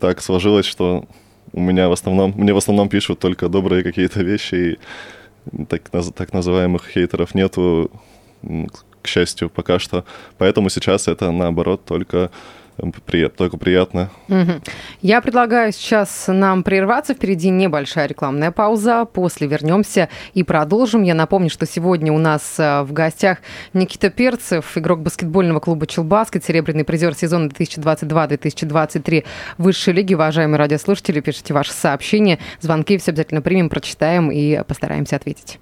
так 0.00 0.20
сложилось, 0.22 0.66
что 0.66 1.04
у 1.52 1.60
меня 1.60 1.88
в 1.88 1.92
основном, 1.92 2.32
мне 2.36 2.52
в 2.52 2.56
основном 2.56 2.88
пишут 2.88 3.18
только 3.18 3.48
добрые 3.48 3.82
какие-то 3.82 4.22
вещи, 4.22 4.54
и 4.54 5.64
так, 5.64 5.90
так 5.90 6.32
называемых 6.32 6.86
хейтеров 6.86 7.34
нету, 7.34 7.90
к 9.02 9.06
счастью, 9.06 9.50
пока 9.50 9.78
что. 9.78 10.04
Поэтому 10.36 10.70
сейчас 10.70 11.08
это 11.08 11.30
наоборот 11.30 11.84
только, 11.84 12.30
прият, 13.04 13.36
только 13.36 13.56
приятно. 13.56 14.10
Мгм. 14.28 14.62
Я 15.02 15.20
предлагаю 15.20 15.72
сейчас 15.72 16.24
нам 16.28 16.62
прерваться. 16.62 17.14
Впереди 17.14 17.50
небольшая 17.50 18.06
рекламная 18.06 18.50
пауза. 18.50 19.04
После 19.04 19.46
вернемся 19.46 20.08
и 20.34 20.42
продолжим. 20.42 21.02
Я 21.02 21.14
напомню, 21.14 21.50
что 21.50 21.66
сегодня 21.66 22.12
у 22.12 22.18
нас 22.18 22.54
э, 22.58 22.82
в 22.82 22.92
гостях 22.92 23.38
Никита 23.72 24.10
Перцев, 24.10 24.76
игрок 24.76 25.00
баскетбольного 25.00 25.60
клуба 25.60 25.86
«Челбаскет», 25.86 26.44
серебряный 26.44 26.84
призер 26.84 27.14
сезона 27.14 27.48
2022-2023 27.48 29.24
высшей 29.58 29.94
лиги. 29.94 30.14
Уважаемые 30.14 30.58
радиослушатели, 30.58 31.20
пишите 31.20 31.54
ваши 31.54 31.72
сообщения, 31.72 32.38
звонки. 32.60 32.98
Все 32.98 33.10
обязательно 33.10 33.42
примем, 33.42 33.68
прочитаем 33.68 34.30
и 34.30 34.62
постараемся 34.64 35.16
ответить. 35.16 35.58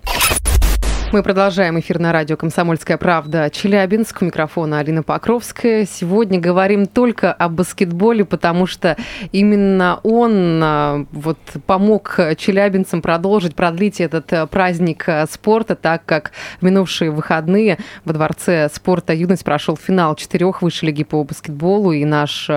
Мы 1.13 1.23
продолжаем 1.23 1.79
эфир 1.79 2.01
на 2.01 2.13
радио 2.13 2.37
«Комсомольская 2.37 2.99
правда» 2.99 3.49
Челябинск. 3.49 4.23
У 4.23 4.25
микрофона 4.25 4.81
Алина 4.81 5.05
Покровская. 5.05 5.87
Сегодня 5.87 6.41
говорим 6.41 6.87
только 6.87 7.33
о 7.33 7.49
баскетболе, 7.49 8.25
потому 8.25 8.67
что 8.67 8.97
именно 9.31 10.01
он 10.03 10.61
а, 10.63 11.07
вот, 11.13 11.39
помог 11.65 12.19
челябинцам 12.37 13.03
продолжить, 13.03 13.55
продлить 13.55 14.01
этот 14.01 14.33
а, 14.33 14.47
праздник 14.49 15.09
а, 15.09 15.27
спорта, 15.31 15.77
так 15.77 16.05
как 16.05 16.33
в 16.61 16.65
минувшие 16.65 17.13
выходные 17.13 17.79
во 18.05 18.13
Дворце 18.13 18.69
спорта 18.75 19.13
«Юность» 19.13 19.45
прошел 19.45 19.77
финал 19.77 20.17
четырех 20.17 20.61
высшей 20.61 20.89
лиги 20.89 21.05
по 21.05 21.23
баскетболу, 21.23 21.93
и 21.93 22.05
наш 22.05 22.51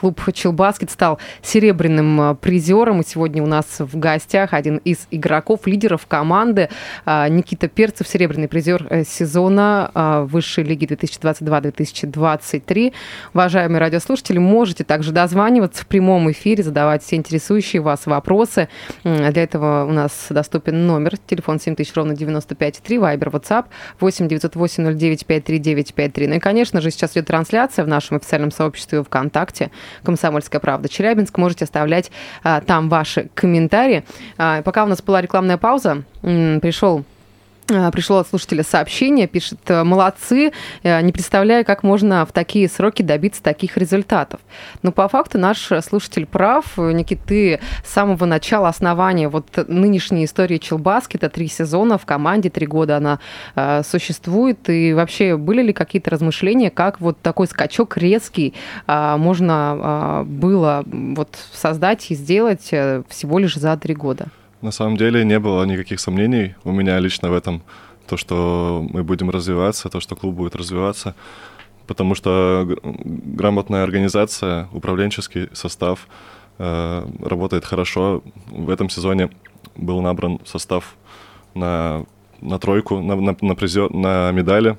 клуб 0.00 0.20
«Челбаскет» 0.32 0.90
стал 0.90 1.18
серебряным 1.42 2.36
призером. 2.38 3.02
И 3.02 3.06
сегодня 3.06 3.42
у 3.42 3.46
нас 3.46 3.66
в 3.78 3.98
гостях 3.98 4.54
один 4.54 4.78
из 4.78 5.06
игроков, 5.10 5.66
лидеров 5.66 6.06
команды 6.06 6.70
а, 7.04 7.28
Никита 7.66 7.68
Перцев, 7.68 8.08
серебряный 8.08 8.48
призер 8.48 8.86
э, 8.90 9.04
сезона 9.04 9.90
а, 9.94 10.22
высшей 10.22 10.64
лиги 10.64 10.86
2022-2023. 10.86 12.92
Уважаемые 13.34 13.80
радиослушатели, 13.80 14.38
можете 14.38 14.84
также 14.84 15.12
дозваниваться 15.12 15.82
в 15.82 15.86
прямом 15.86 16.30
эфире, 16.30 16.62
задавать 16.62 17.02
все 17.02 17.16
интересующие 17.16 17.82
вас 17.82 18.06
вопросы. 18.06 18.68
Для 19.02 19.42
этого 19.42 19.84
у 19.84 19.92
нас 19.92 20.26
доступен 20.30 20.86
номер, 20.86 21.18
телефон 21.18 21.58
7000, 21.58 21.94
ровно 21.94 22.12
95,3, 22.12 22.98
вайбер, 22.98 23.28
WhatsApp 23.28 23.66
8 24.00 24.28
908 24.28 24.96
09 24.96 25.26
53953. 25.26 26.26
Ну 26.28 26.34
и, 26.36 26.38
конечно 26.38 26.80
же, 26.80 26.90
сейчас 26.90 27.12
идет 27.12 27.26
трансляция 27.26 27.84
в 27.84 27.88
нашем 27.88 28.18
официальном 28.18 28.50
сообществе 28.50 29.02
ВКонтакте 29.02 29.70
«Комсомольская 30.04 30.60
правда 30.60 30.88
Челябинск». 30.88 31.36
Можете 31.38 31.64
оставлять 31.64 32.10
а, 32.42 32.60
там 32.60 32.88
ваши 32.88 33.28
комментарии. 33.34 34.04
А, 34.38 34.62
пока 34.62 34.84
у 34.84 34.86
нас 34.86 35.02
была 35.02 35.20
рекламная 35.20 35.56
пауза, 35.56 36.04
пришел 36.22 37.04
Пришло 37.66 38.18
от 38.18 38.28
слушателя 38.28 38.62
сообщение, 38.62 39.26
пишет, 39.26 39.58
«Э, 39.66 39.82
молодцы, 39.82 40.52
э, 40.84 41.00
не 41.00 41.12
представляю, 41.12 41.64
как 41.64 41.82
можно 41.82 42.24
в 42.24 42.30
такие 42.30 42.68
сроки 42.68 43.02
добиться 43.02 43.42
таких 43.42 43.76
результатов. 43.76 44.38
Но 44.82 44.92
по 44.92 45.08
факту 45.08 45.38
наш 45.38 45.72
слушатель 45.82 46.26
прав, 46.26 46.78
Никит, 46.78 47.24
ты 47.26 47.58
с 47.84 47.92
самого 47.92 48.24
начала 48.24 48.68
основания 48.68 49.28
вот 49.28 49.46
нынешней 49.66 50.26
истории 50.26 50.58
Челбаскета, 50.58 51.28
три 51.28 51.48
сезона 51.48 51.98
в 51.98 52.06
команде, 52.06 52.50
три 52.50 52.68
года 52.68 52.98
она 52.98 53.18
э, 53.56 53.82
существует, 53.82 54.70
и 54.70 54.92
вообще 54.92 55.36
были 55.36 55.62
ли 55.62 55.72
какие-то 55.72 56.10
размышления, 56.10 56.70
как 56.70 57.00
вот 57.00 57.20
такой 57.20 57.48
скачок 57.48 57.96
резкий 57.96 58.54
а, 58.86 59.16
можно 59.16 59.54
а, 59.56 60.24
было 60.24 60.84
вот 60.86 61.36
создать 61.52 62.10
и 62.10 62.14
сделать 62.14 62.68
э, 62.70 63.02
всего 63.08 63.40
лишь 63.40 63.56
за 63.56 63.76
три 63.76 63.94
года? 63.94 64.28
На 64.62 64.70
самом 64.70 64.96
деле 64.96 65.24
не 65.24 65.38
было 65.38 65.64
никаких 65.64 66.00
сомнений 66.00 66.54
у 66.64 66.72
меня 66.72 66.98
лично 66.98 67.30
в 67.30 67.34
этом, 67.34 67.62
то, 68.06 68.16
что 68.16 68.86
мы 68.90 69.02
будем 69.02 69.30
развиваться, 69.30 69.88
то, 69.88 70.00
что 70.00 70.16
клуб 70.16 70.34
будет 70.34 70.56
развиваться, 70.56 71.14
потому 71.86 72.14
что 72.14 72.64
гр- 72.66 72.80
грамотная 72.84 73.82
организация, 73.82 74.68
управленческий 74.72 75.48
состав 75.52 76.08
э, 76.58 77.06
работает 77.20 77.64
хорошо. 77.64 78.22
В 78.46 78.70
этом 78.70 78.88
сезоне 78.88 79.30
был 79.76 80.00
набран 80.00 80.40
состав 80.44 80.96
на, 81.54 82.06
на 82.40 82.58
тройку, 82.58 83.00
на, 83.00 83.16
на, 83.16 83.36
на, 83.40 83.54
призер, 83.54 83.92
на 83.92 84.30
медали, 84.32 84.78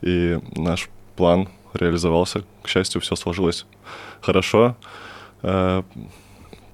и 0.00 0.38
наш 0.56 0.88
план 1.16 1.48
реализовался. 1.74 2.44
К 2.62 2.68
счастью, 2.68 3.00
все 3.00 3.16
сложилось 3.16 3.66
хорошо. 4.20 4.76
Э, 5.42 5.82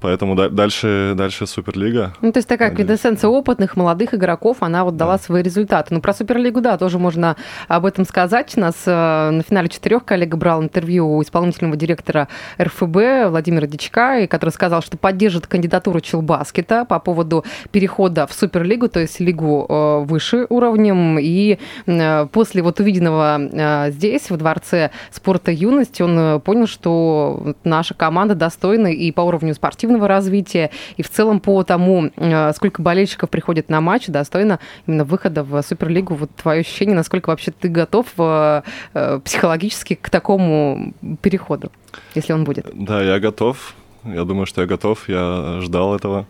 Поэтому 0.00 0.35
да- 0.35 0.49
дальше, 0.49 1.14
дальше 1.17 1.47
Суперлига. 1.47 2.14
Ну, 2.21 2.33
то 2.33 2.38
есть 2.38 2.49
такая 2.49 2.71
квинтэссенция 2.71 3.28
опытных, 3.28 3.76
молодых 3.76 4.14
игроков, 4.14 4.59
она 4.61 4.85
вот 4.85 4.97
дала 4.97 5.19
свои 5.19 5.43
результаты. 5.43 5.93
Ну, 5.93 6.00
про 6.00 6.12
Суперлигу, 6.14 6.61
да, 6.61 6.78
тоже 6.78 6.99
можно 6.99 7.37
об 7.67 7.85
этом 7.85 8.05
сказать. 8.05 8.52
У 8.57 8.61
нас 8.61 8.75
э, 8.87 9.31
на 9.31 9.43
финале 9.43 9.69
четырех 9.69 10.05
коллега 10.05 10.37
брал 10.37 10.62
интервью 10.62 11.17
у 11.17 11.23
исполнительного 11.23 11.76
директора 11.76 12.28
РФБ 12.61 13.28
Владимира 13.31 13.67
Дичка, 13.67 14.21
и 14.21 14.26
который 14.26 14.50
сказал, 14.50 14.83
что 14.83 14.97
поддержит 14.97 15.47
кандидатуру 15.47 16.00
Челбаскета 16.00 16.85
по 16.85 17.00
поводу 17.00 17.45
перехода 17.73 18.26
в 18.26 18.33
Суперлигу, 18.33 18.88
то 18.88 19.00
есть 19.00 19.19
лигу 19.19 19.67
э, 19.69 20.05
выше 20.05 20.47
уровнем. 20.49 21.19
И 21.19 21.59
э, 21.87 22.26
после 22.26 22.62
вот 22.62 22.78
увиденного 22.78 23.40
э, 23.40 23.90
здесь, 23.90 24.31
в 24.31 24.37
Дворце 24.37 24.90
спорта 25.11 25.50
юности, 25.50 26.02
он 26.02 26.19
э, 26.19 26.38
понял, 26.38 26.69
что 26.69 27.55
наша 27.64 27.95
команда 27.95 28.35
достойна 28.35 28.88
и 28.88 29.11
по 29.11 29.23
уровню 29.23 29.55
спортивного 29.55 29.88
развития, 29.97 30.71
и 30.97 31.02
в 31.02 31.09
целом 31.09 31.40
по 31.40 31.62
тому, 31.62 32.11
э, 32.16 32.52
сколько 32.52 32.83
болельщиков 32.83 33.30
приходит 33.30 33.68
на 33.68 33.80
матч, 33.80 34.07
достойно 34.07 34.59
именно 34.87 35.04
выхода 35.04 35.42
в 35.42 35.62
Суперлигу. 35.62 36.14
Вот 36.14 36.30
твое 36.37 36.61
ощущение, 36.61 36.95
насколько 36.95 37.30
вообще 37.30 37.50
ты 37.50 37.68
готов 37.68 38.07
э, 38.18 38.62
э, 38.95 39.21
психологически 39.25 39.95
к 39.95 40.11
такому 40.11 40.95
переходу, 41.23 41.73
если 42.14 42.33
он 42.33 42.45
будет? 42.45 42.66
Да, 42.73 43.02
я 43.02 43.18
готов. 43.18 43.75
Я 44.04 44.25
думаю, 44.25 44.47
что 44.47 44.61
я 44.61 44.66
готов. 44.66 45.09
Я 45.09 45.61
ждал 45.61 45.95
этого 45.95 46.26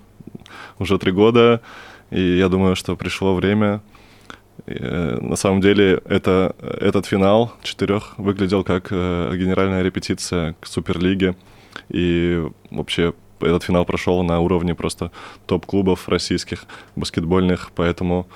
уже 0.79 0.99
три 0.99 1.13
года. 1.13 1.61
И 2.11 2.39
я 2.39 2.49
думаю, 2.49 2.77
что 2.77 2.97
пришло 2.97 3.35
время. 3.35 3.81
На 4.67 5.37
самом 5.37 5.61
деле, 5.61 6.01
это, 6.09 6.55
этот 6.61 7.07
финал 7.07 7.53
четырех 7.63 8.19
выглядел 8.19 8.65
как 8.65 8.91
генеральная 8.91 9.83
репетиция 9.83 10.57
к 10.61 10.67
Суперлиге. 10.67 11.37
И 11.91 12.43
вообще 12.71 13.15
этот 13.41 13.65
финал 13.65 13.85
прошел 13.85 14.23
на 14.23 14.41
уровне 14.41 14.75
просто 14.75 15.11
топ-клубов 15.47 16.09
российских 16.09 16.65
баскетбольных, 16.97 17.71
поэтому, 17.75 18.27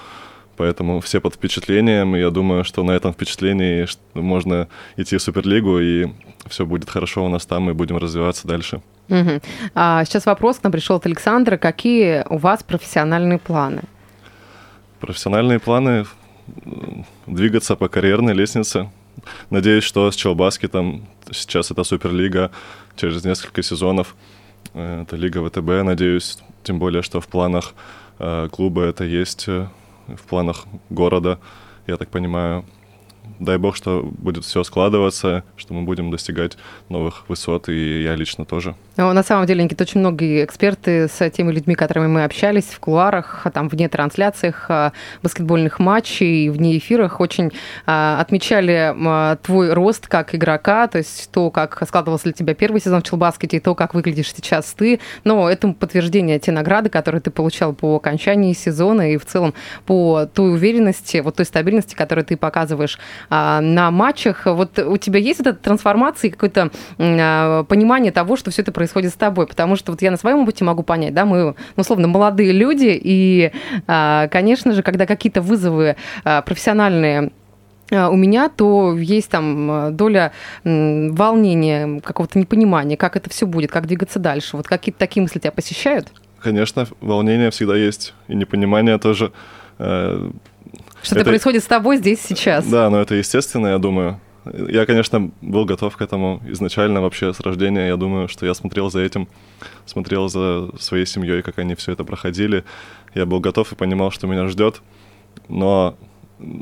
поэтому 0.57 1.01
все 1.01 1.21
под 1.21 1.35
впечатлением, 1.35 2.17
и 2.17 2.21
я 2.21 2.31
думаю, 2.31 2.65
что 2.65 2.83
на 2.83 2.93
этом 2.93 3.13
впечатлении 3.13 3.87
можно 4.15 4.69
идти 4.97 5.17
в 5.17 5.23
Суперлигу, 5.23 5.79
и 5.79 6.09
все 6.47 6.67
будет 6.67 6.91
хорошо 6.91 7.25
у 7.25 7.29
нас 7.29 7.47
там, 7.47 7.71
и 7.71 7.73
будем 7.73 7.97
развиваться 7.97 8.47
дальше. 8.47 8.83
Мгм. 9.09 9.41
А 9.75 10.05
сейчас 10.05 10.27
вопрос 10.27 10.59
к 10.59 10.63
нам 10.63 10.73
пришел 10.73 10.97
от 10.97 11.07
Александра. 11.07 11.57
Какие 11.57 12.25
у 12.29 12.39
вас 12.39 12.63
профессиональные 12.63 13.39
планы? 13.39 13.83
Профессиональные 15.01 15.59
планы 15.59 16.07
двигаться 17.27 17.77
по 17.77 17.89
карьерной 17.89 18.35
лестнице, 18.35 18.89
Надеюсь, 19.51 19.85
что 19.85 20.11
с 20.11 20.17
Челбаскетом, 20.17 21.07
сейчас 21.31 21.71
это 21.71 21.85
Суперлига, 21.85 22.51
через 22.97 23.25
несколько 23.25 23.63
сезонов 23.63 24.15
это 24.75 25.17
Лига 25.17 25.47
ВТБ, 25.49 25.85
надеюсь, 25.85 26.39
тем 26.63 26.79
более, 26.79 27.03
что 27.03 27.21
в 27.21 27.29
планах 27.29 27.75
э, 28.19 28.49
клуба 28.51 28.83
это 28.83 29.05
есть, 29.05 29.49
э, 29.49 29.69
в 30.09 30.23
планах 30.23 30.65
города, 30.91 31.39
я 31.87 31.97
так 31.97 32.09
понимаю. 32.09 32.65
Дай 33.39 33.59
бог, 33.59 33.77
что 33.77 34.03
будет 34.03 34.45
все 34.45 34.65
складываться, 34.65 35.45
что 35.57 35.75
мы 35.75 35.83
будем 35.83 36.11
достигать 36.11 36.57
новых 36.89 37.29
высот, 37.29 37.69
и 37.69 38.03
я 38.03 38.15
лично 38.17 38.45
тоже. 38.45 38.75
Ну, 38.99 39.11
на 39.15 39.23
самом 39.23 39.47
деле, 39.47 39.65
Никита, 39.65 39.85
очень 39.85 40.01
многие 40.01 40.45
эксперты 40.45 41.09
с 41.09 41.31
теми 41.31 41.51
людьми, 41.51 41.75
которыми 41.75 42.09
мы 42.09 42.25
общались 42.25 42.65
в 42.67 42.79
кулуарах, 42.79 43.47
там, 43.55 43.69
вне 43.69 43.89
трансляциях 43.89 44.67
а, 44.69 44.93
баскетбольных 45.23 45.79
матчей, 45.79 46.51
вне 46.51 46.77
эфирах, 46.77 47.19
очень 47.19 47.53
а, 47.87 48.21
отмечали 48.21 48.95
а, 48.95 49.37
твой 49.37 49.73
рост 49.73 50.09
как 50.09 50.35
игрока, 50.35 50.89
то 50.89 50.99
есть 50.99 51.31
то, 51.33 51.51
как 51.51 51.83
складывался 51.87 52.25
для 52.25 52.33
тебя 52.35 52.55
первый 52.55 52.83
сезон 52.83 53.01
в 53.01 53.05
Челбаскете, 53.05 53.57
и 53.57 53.61
то, 53.61 53.75
как 53.75 53.95
выглядишь 53.95 54.31
сейчас 54.35 54.75
ты. 54.75 55.01
Но 55.25 55.49
этому 55.49 55.75
подтверждение 55.75 56.39
те 56.39 56.53
награды, 56.53 56.91
которые 56.91 57.23
ты 57.23 57.31
получал 57.31 57.73
по 57.73 57.97
окончании 57.97 58.53
сезона 58.53 59.13
и 59.13 59.17
в 59.17 59.25
целом 59.25 59.55
по 59.87 60.27
той 60.27 60.53
уверенности, 60.53 61.19
вот 61.19 61.37
той 61.37 61.47
стабильности, 61.47 61.95
которую 61.95 62.27
ты 62.27 62.37
показываешь 62.37 62.99
а, 63.31 63.63
на 63.63 63.91
матчах. 63.91 64.45
Вот 64.45 64.79
у 64.79 64.99
тебя 64.99 65.19
есть 65.19 65.41
эта 65.41 65.55
трансформация, 65.55 66.31
какое-то 66.31 66.71
а, 66.99 67.65
понимание 67.65 68.13
того, 68.13 68.37
что 68.37 68.51
все 68.51 68.61
это 68.61 68.73
происходит 68.83 69.13
с 69.13 69.17
тобой? 69.17 69.47
Потому 69.47 69.77
что 69.77 69.93
вот 69.93 70.03
я 70.03 70.11
на 70.11 70.17
своем 70.17 70.41
опыте 70.41 70.65
могу 70.65 70.83
понять, 70.83 71.15
да, 71.15 71.25
мы, 71.25 71.45
ну, 71.45 71.55
условно, 71.77 72.09
молодые 72.09 72.51
люди, 72.51 72.99
и, 73.01 73.53
а, 73.87 74.27
конечно 74.27 74.73
же, 74.73 74.83
когда 74.83 75.07
какие-то 75.07 75.41
вызовы 75.41 75.95
а, 76.25 76.43
профессиональные 76.43 77.31
а, 77.93 78.09
у 78.11 78.17
меня, 78.17 78.49
то 78.49 78.97
есть 78.99 79.31
там 79.31 79.97
доля 79.97 80.33
волнения, 80.65 82.01
какого-то 82.01 82.41
непонимания, 82.41 82.97
как 82.97 83.17
это 83.17 83.31
все 83.31 83.47
будет, 83.47 83.71
как 83.71 83.87
двигаться 83.87 84.19
дальше. 84.19 84.57
Вот 84.57 84.67
какие-то 84.67 84.99
такие 84.99 85.23
мысли 85.23 85.39
тебя 85.39 85.53
посещают? 85.53 86.09
Конечно, 86.41 86.89
волнение 87.01 87.53
всегда 87.53 87.77
есть, 87.77 88.15
и 88.27 88.35
непонимание 88.35 88.99
тоже. 88.99 89.31
Э, 89.79 90.29
Что-то 91.03 91.21
это... 91.21 91.31
происходит 91.31 91.63
с 91.63 91.67
тобой 91.67 91.99
здесь 91.99 92.21
сейчас. 92.21 92.67
Да, 92.67 92.91
но 92.91 93.01
это 93.01 93.15
естественно, 93.15 93.69
я 93.69 93.79
думаю. 93.79 94.19
Я, 94.45 94.87
конечно, 94.87 95.31
был 95.41 95.65
готов 95.65 95.97
к 95.97 96.03
этому 96.03 96.43
изначально 96.47 97.01
вообще 97.01 97.33
с 97.33 97.41
рождения. 97.41 97.89
Я 97.89 97.97
думаю, 97.97 98.29
что 98.29 98.45
я 98.45 98.55
смотрел 98.55 98.91
за 98.91 99.01
этим, 99.01 99.29
смотрел 99.87 100.29
за 100.29 100.71
своей 100.79 101.07
семьей, 101.07 101.43
как 101.43 101.59
они 101.59 101.75
все 101.75 101.93
это 101.93 102.05
проходили. 102.05 102.65
Я 103.15 103.25
был 103.25 103.41
готов 103.41 103.73
и 103.73 103.77
понимал, 103.77 104.11
что 104.11 104.27
меня 104.27 104.49
ждет. 104.49 104.83
Но 105.49 105.97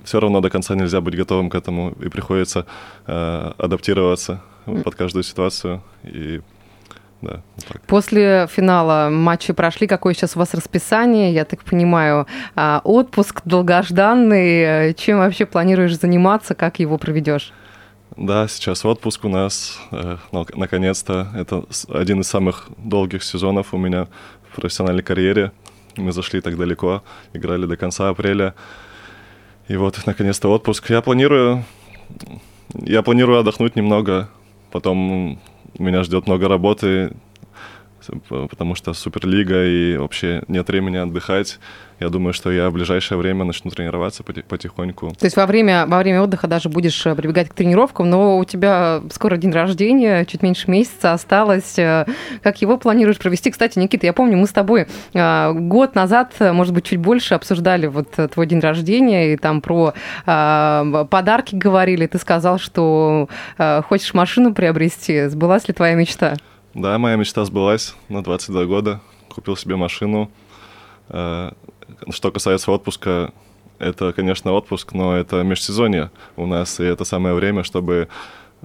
все 0.05 0.21
равно 0.21 0.41
до 0.41 0.51
конца 0.51 0.75
нельзя 0.75 1.01
быть 1.01 1.17
готовым 1.17 1.49
к 1.49 1.55
этому, 1.55 1.93
и 2.05 2.09
приходится 2.09 2.67
э, 3.07 3.53
адаптироваться 3.57 4.43
под 4.85 4.95
каждую 4.95 5.23
ситуацию. 5.23 5.83
И 6.03 6.43
да, 7.23 7.43
так. 7.69 7.83
После 7.83 8.47
финала 8.51 9.11
матчи 9.11 9.53
прошли. 9.53 9.87
Какое 9.87 10.15
сейчас 10.15 10.37
у 10.37 10.39
вас 10.39 10.55
расписание? 10.55 11.33
Я 11.35 11.45
так 11.45 11.63
понимаю, 11.65 12.27
а, 12.57 12.81
отпуск 12.83 13.43
долгожданный. 13.45 14.95
Чем 14.95 15.19
вообще 15.19 15.45
планируешь 15.45 15.99
заниматься? 15.99 16.55
Как 16.55 16.79
его 16.79 16.97
проведешь? 16.97 17.53
Да, 18.17 18.49
сейчас 18.49 18.85
отпуск 18.85 19.25
у 19.25 19.29
нас, 19.29 19.79
э, 19.93 20.17
наконец-то. 20.33 21.29
Это 21.35 21.65
один 21.89 22.21
из 22.21 22.29
самых 22.29 22.69
долгих 22.77 23.23
сезонов 23.23 23.73
у 23.73 23.79
меня 23.79 24.09
в 24.51 24.57
профессиональной 24.57 25.03
карьере. 25.03 25.53
Мы 25.97 26.13
зашли 26.13 26.41
так 26.41 26.57
далеко, 26.59 27.03
играли 27.33 27.67
до 27.67 27.77
конца 27.77 28.09
апреля. 28.09 28.55
И 29.69 29.77
вот, 29.77 30.01
наконец-то, 30.07 30.49
отпуск. 30.51 30.91
Я 30.91 31.03
планирую, 31.03 31.65
я 32.75 33.03
планирую 33.03 33.39
отдохнуть 33.39 33.77
немного. 33.77 34.29
Потом 34.73 35.41
меня 35.79 36.03
ждет 36.03 36.27
много 36.27 36.49
работы, 36.49 37.13
потому 38.29 38.75
что 38.75 38.93
Суперлига 38.93 39.65
и 39.65 39.97
вообще 39.97 40.43
нет 40.49 40.69
времени 40.69 40.97
отдыхать. 40.97 41.59
Я 42.01 42.09
думаю, 42.09 42.33
что 42.33 42.51
я 42.51 42.71
в 42.71 42.73
ближайшее 42.73 43.19
время 43.19 43.45
начну 43.45 43.71
тренироваться 43.71 44.23
потихоньку. 44.23 45.11
То 45.19 45.27
есть 45.27 45.37
во 45.37 45.45
время, 45.45 45.85
во 45.87 45.99
время 45.99 46.23
отдыха 46.23 46.47
даже 46.47 46.71
будешь 46.71 47.05
э, 47.05 47.15
прибегать 47.15 47.51
к 47.51 47.55
тренировкам, 47.55 48.09
но 48.09 48.39
у 48.39 48.45
тебя 48.47 49.03
скоро 49.13 49.37
день 49.37 49.53
рождения, 49.53 50.25
чуть 50.25 50.43
меньше 50.43 50.71
месяца 50.71 51.13
осталось. 51.13 51.79
Э, 51.79 52.07
как 52.43 52.63
его 52.63 52.79
планируешь 52.79 53.19
провести? 53.19 53.51
Кстати, 53.51 53.79
Никита, 53.79 54.07
я 54.07 54.15
помню, 54.15 54.39
мы 54.39 54.47
с 54.47 54.53
тобой 54.53 54.87
э, 55.13 55.53
год 55.53 55.95
назад, 55.95 56.33
может 56.41 56.73
быть, 56.73 56.87
чуть 56.87 57.01
больше 57.01 57.35
обсуждали 57.35 57.87
вот 57.87 58.09
твой 58.33 58.47
день 58.47 58.61
рождения 58.61 59.35
и 59.35 59.37
там 59.37 59.61
про 59.61 59.93
подарки 60.25 61.55
говорили. 61.55 62.07
Ты 62.07 62.19
сказал, 62.19 62.59
что 62.59 63.29
хочешь 63.59 64.15
машину 64.15 64.55
приобрести. 64.55 65.27
Сбылась 65.27 65.69
ли 65.69 65.75
твоя 65.75 65.95
мечта? 65.95 66.37
Да, 66.75 66.99
моя 66.99 67.17
мечта 67.17 67.45
сбылась 67.45 67.95
на 68.09 68.23
22 68.23 68.65
года. 68.67 69.01
Купил 69.29 69.57
себе 69.57 69.75
машину. 69.75 70.31
Э, 71.09 71.51
что 72.11 72.31
касается 72.31 72.71
отпуска, 72.71 73.33
это, 73.81 74.13
конечно, 74.13 74.53
отпуск, 74.53 74.93
но 74.93 75.17
это 75.17 75.43
межсезонье 75.43 76.11
у 76.37 76.47
нас, 76.47 76.79
и 76.79 76.85
это 76.85 77.05
самое 77.05 77.35
время, 77.35 77.65
чтобы 77.65 78.09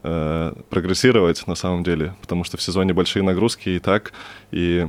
э, 0.03 0.53
прогрессировать 0.69 1.47
на 1.47 1.55
самом 1.55 1.83
деле, 1.83 2.13
потому 2.21 2.43
что 2.43 2.57
в 2.57 2.61
сезоне 2.61 2.93
большие 2.93 3.23
нагрузки 3.23 3.69
и 3.69 3.79
так, 3.79 4.13
и 4.51 4.87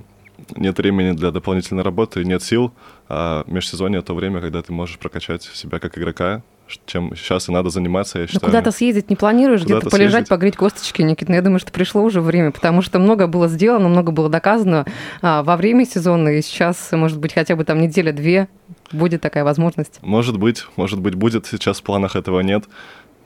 нет 0.54 0.76
времени 0.76 1.12
для 1.12 1.30
дополнительной 1.30 1.84
работы, 1.84 2.24
нет 2.24 2.42
сил, 2.42 2.72
а 3.08 3.44
межсезонье— 3.46 4.02
то 4.02 4.14
время, 4.14 4.40
когда 4.40 4.62
ты 4.62 4.72
можешь 4.72 4.98
прокачать 4.98 5.42
себя 5.42 5.78
как 5.78 5.96
игрока, 5.96 6.42
чем 6.86 7.14
сейчас 7.16 7.48
и 7.48 7.52
надо 7.52 7.70
заниматься, 7.70 8.18
я 8.18 8.22
ну, 8.22 8.28
считаю. 8.28 8.52
Но 8.52 8.58
куда-то 8.58 8.76
съездить 8.76 9.10
не 9.10 9.16
планируешь, 9.16 9.62
где-то 9.62 9.88
полежать, 9.90 10.12
съездить. 10.12 10.28
погреть 10.28 10.56
косточки, 10.56 11.02
Никита? 11.02 11.30
Ну, 11.30 11.36
я 11.36 11.42
думаю, 11.42 11.60
что 11.60 11.72
пришло 11.72 12.02
уже 12.02 12.20
время, 12.20 12.50
потому 12.50 12.82
что 12.82 12.98
много 12.98 13.26
было 13.26 13.48
сделано, 13.48 13.88
много 13.88 14.12
было 14.12 14.28
доказано 14.28 14.84
а, 15.22 15.42
во 15.42 15.56
время 15.56 15.84
сезона, 15.86 16.30
и 16.30 16.42
сейчас, 16.42 16.90
может 16.92 17.18
быть, 17.18 17.32
хотя 17.32 17.56
бы 17.56 17.64
там 17.64 17.80
неделя-две 17.80 18.48
будет 18.92 19.20
такая 19.20 19.44
возможность. 19.44 19.98
Может 20.02 20.38
быть, 20.38 20.66
может 20.76 21.00
быть, 21.00 21.14
будет. 21.14 21.46
Сейчас 21.46 21.80
в 21.80 21.82
планах 21.82 22.16
этого 22.16 22.40
нет. 22.40 22.64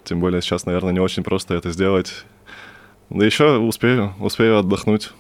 Тем 0.04 0.20
более 0.20 0.42
сейчас, 0.42 0.66
наверное, 0.66 0.92
не 0.92 1.00
очень 1.00 1.22
просто 1.22 1.54
это 1.54 1.70
сделать. 1.70 2.24
Да 3.10 3.24
еще 3.24 3.58
успею, 3.58 4.14
успею 4.20 4.58
отдохнуть. 4.58 5.10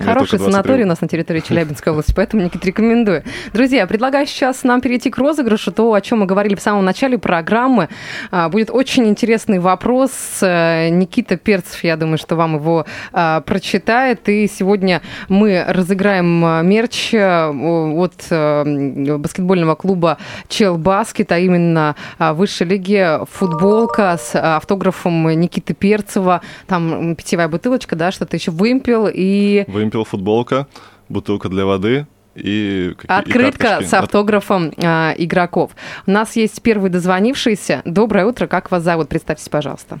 Хороший 0.00 0.38
санаторий 0.38 0.84
у 0.84 0.86
нас 0.86 1.00
на 1.02 1.08
территории 1.08 1.40
Челябинской 1.40 1.92
области, 1.92 2.12
поэтому, 2.14 2.42
Никит, 2.42 2.64
рекомендую. 2.64 3.24
Друзья, 3.52 3.86
предлагаю 3.86 4.26
сейчас 4.26 4.64
нам 4.64 4.80
перейти 4.80 5.10
к 5.10 5.18
розыгрышу, 5.18 5.70
то, 5.70 5.92
о 5.92 6.00
чем 6.00 6.20
мы 6.20 6.26
говорили 6.26 6.54
в 6.54 6.60
самом 6.60 6.84
начале 6.84 7.18
программы. 7.18 7.88
А, 8.30 8.48
будет 8.48 8.70
очень 8.70 9.06
интересный 9.06 9.58
вопрос. 9.58 10.12
Э, 10.40 10.88
Никита 10.88 11.36
Перцев, 11.36 11.84
я 11.84 11.96
думаю, 11.96 12.16
что 12.16 12.36
вам 12.36 12.56
его 12.56 12.86
а, 13.12 13.42
прочитает. 13.42 14.26
И 14.30 14.48
сегодня 14.48 15.02
мы 15.28 15.62
разыграем 15.68 16.44
э, 16.44 16.62
мерч 16.62 17.12
э, 17.12 17.48
от 17.50 19.20
баскетбольного 19.20 19.74
клуба 19.74 20.16
Чел 20.48 20.78
Баскет, 20.78 21.32
а 21.32 21.38
именно 21.38 21.96
высшей 22.18 22.66
лиги 22.66 23.18
футболка 23.30 24.18
с 24.18 24.34
автографом 24.34 25.28
Никиты 25.38 25.74
Перцева. 25.74 26.40
Там 26.66 27.14
питьевая 27.14 27.48
бутылочка, 27.48 27.94
да, 27.94 28.10
что-то 28.10 28.36
еще 28.36 28.50
вымпел 28.50 29.08
и... 29.12 29.64
Вымпел 29.82 30.04
футболка, 30.04 30.68
бутылка 31.08 31.48
для 31.48 31.66
воды 31.66 32.06
и 32.36 32.94
Открытка 33.08 33.78
и 33.80 33.84
с 33.84 33.92
автографом 33.92 34.70
э, 34.76 35.14
игроков. 35.18 35.72
У 36.06 36.10
нас 36.12 36.36
есть 36.36 36.62
первый 36.62 36.88
дозвонившийся. 36.88 37.82
Доброе 37.84 38.26
утро, 38.26 38.46
как 38.46 38.70
вас 38.70 38.84
зовут? 38.84 39.08
Представьтесь, 39.08 39.48
пожалуйста. 39.48 39.98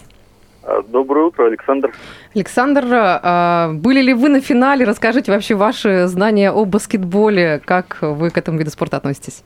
А, 0.62 0.82
доброе 0.82 1.26
утро, 1.26 1.46
Александр. 1.46 1.92
Александр, 2.32 2.84
э, 2.84 3.72
были 3.72 4.00
ли 4.00 4.14
вы 4.14 4.28
на 4.28 4.40
финале? 4.40 4.84
Расскажите 4.84 5.32
вообще 5.32 5.56
ваши 5.56 6.06
знания 6.06 6.52
о 6.52 6.64
баскетболе. 6.64 7.60
Как 7.64 7.98
вы 8.00 8.30
к 8.30 8.38
этому 8.38 8.58
виду 8.58 8.70
спорта 8.70 8.98
относитесь? 8.98 9.42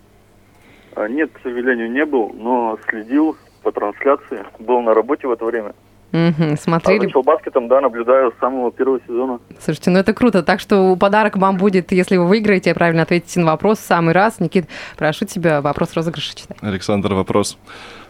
А, 0.95 1.09
нет, 1.09 1.31
к 1.33 1.41
сожалению, 1.43 1.91
не 1.91 2.05
был, 2.05 2.31
но 2.39 2.79
следил 2.91 3.39
по 3.63 3.73
трансляции. 3.73 4.45
Был 4.59 4.83
на 4.83 4.93
работе 4.93 5.27
в 5.27 5.33
это 5.33 5.47
время. 5.47 5.73
Угу, 6.17 6.57
смотрели. 6.57 7.01
А 7.01 7.05
начал 7.05 7.23
баскетом, 7.23 7.69
да, 7.69 7.81
наблюдаю 7.83 8.33
с 8.33 8.41
самого 8.41 8.73
первого 8.73 9.01
сезона. 9.07 9.39
Слушайте, 9.61 9.91
ну 9.91 9.99
это 9.99 10.15
круто. 10.15 10.43
Так 10.43 10.61
что 10.61 10.97
подарок 10.97 11.37
вам 11.37 11.59
будет, 11.59 11.93
если 11.93 12.17
вы 12.17 12.27
выиграете, 12.27 12.73
правильно 12.75 13.03
ответите 13.03 13.41
на 13.41 13.47
вопрос 13.47 13.79
в 13.79 13.83
самый 13.83 14.15
раз. 14.15 14.41
Никит, 14.41 14.67
прошу 14.97 15.27
тебя, 15.27 15.61
вопрос 15.61 15.93
розыгрыша 15.93 16.35
читай. 16.35 16.57
Александр, 16.63 17.13
вопрос. 17.13 17.59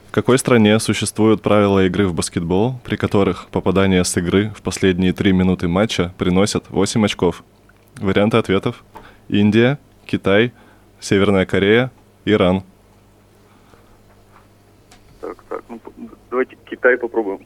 В 0.08 0.12
какой 0.12 0.38
стране 0.38 0.78
существуют 0.78 1.42
правила 1.42 1.84
игры 1.84 2.06
в 2.06 2.14
баскетбол, 2.14 2.78
при 2.84 2.94
которых 2.94 3.48
попадание 3.48 4.04
с 4.04 4.16
игры 4.16 4.52
в 4.56 4.62
последние 4.62 5.12
три 5.12 5.32
минуты 5.32 5.66
матча 5.66 6.14
приносят 6.16 6.70
8 6.70 7.04
очков? 7.04 7.42
Варианты 7.96 8.36
ответов. 8.36 8.84
Индия, 9.28 9.78
Китай, 10.06 10.52
Северная 11.00 11.44
Корея, 11.44 11.90
Иран. 12.24 12.62
Так, 15.20 15.42
так, 15.48 15.64
ну 15.68 15.80
давайте 16.30 16.56
Китай 16.70 16.96
попробуем. 16.96 17.40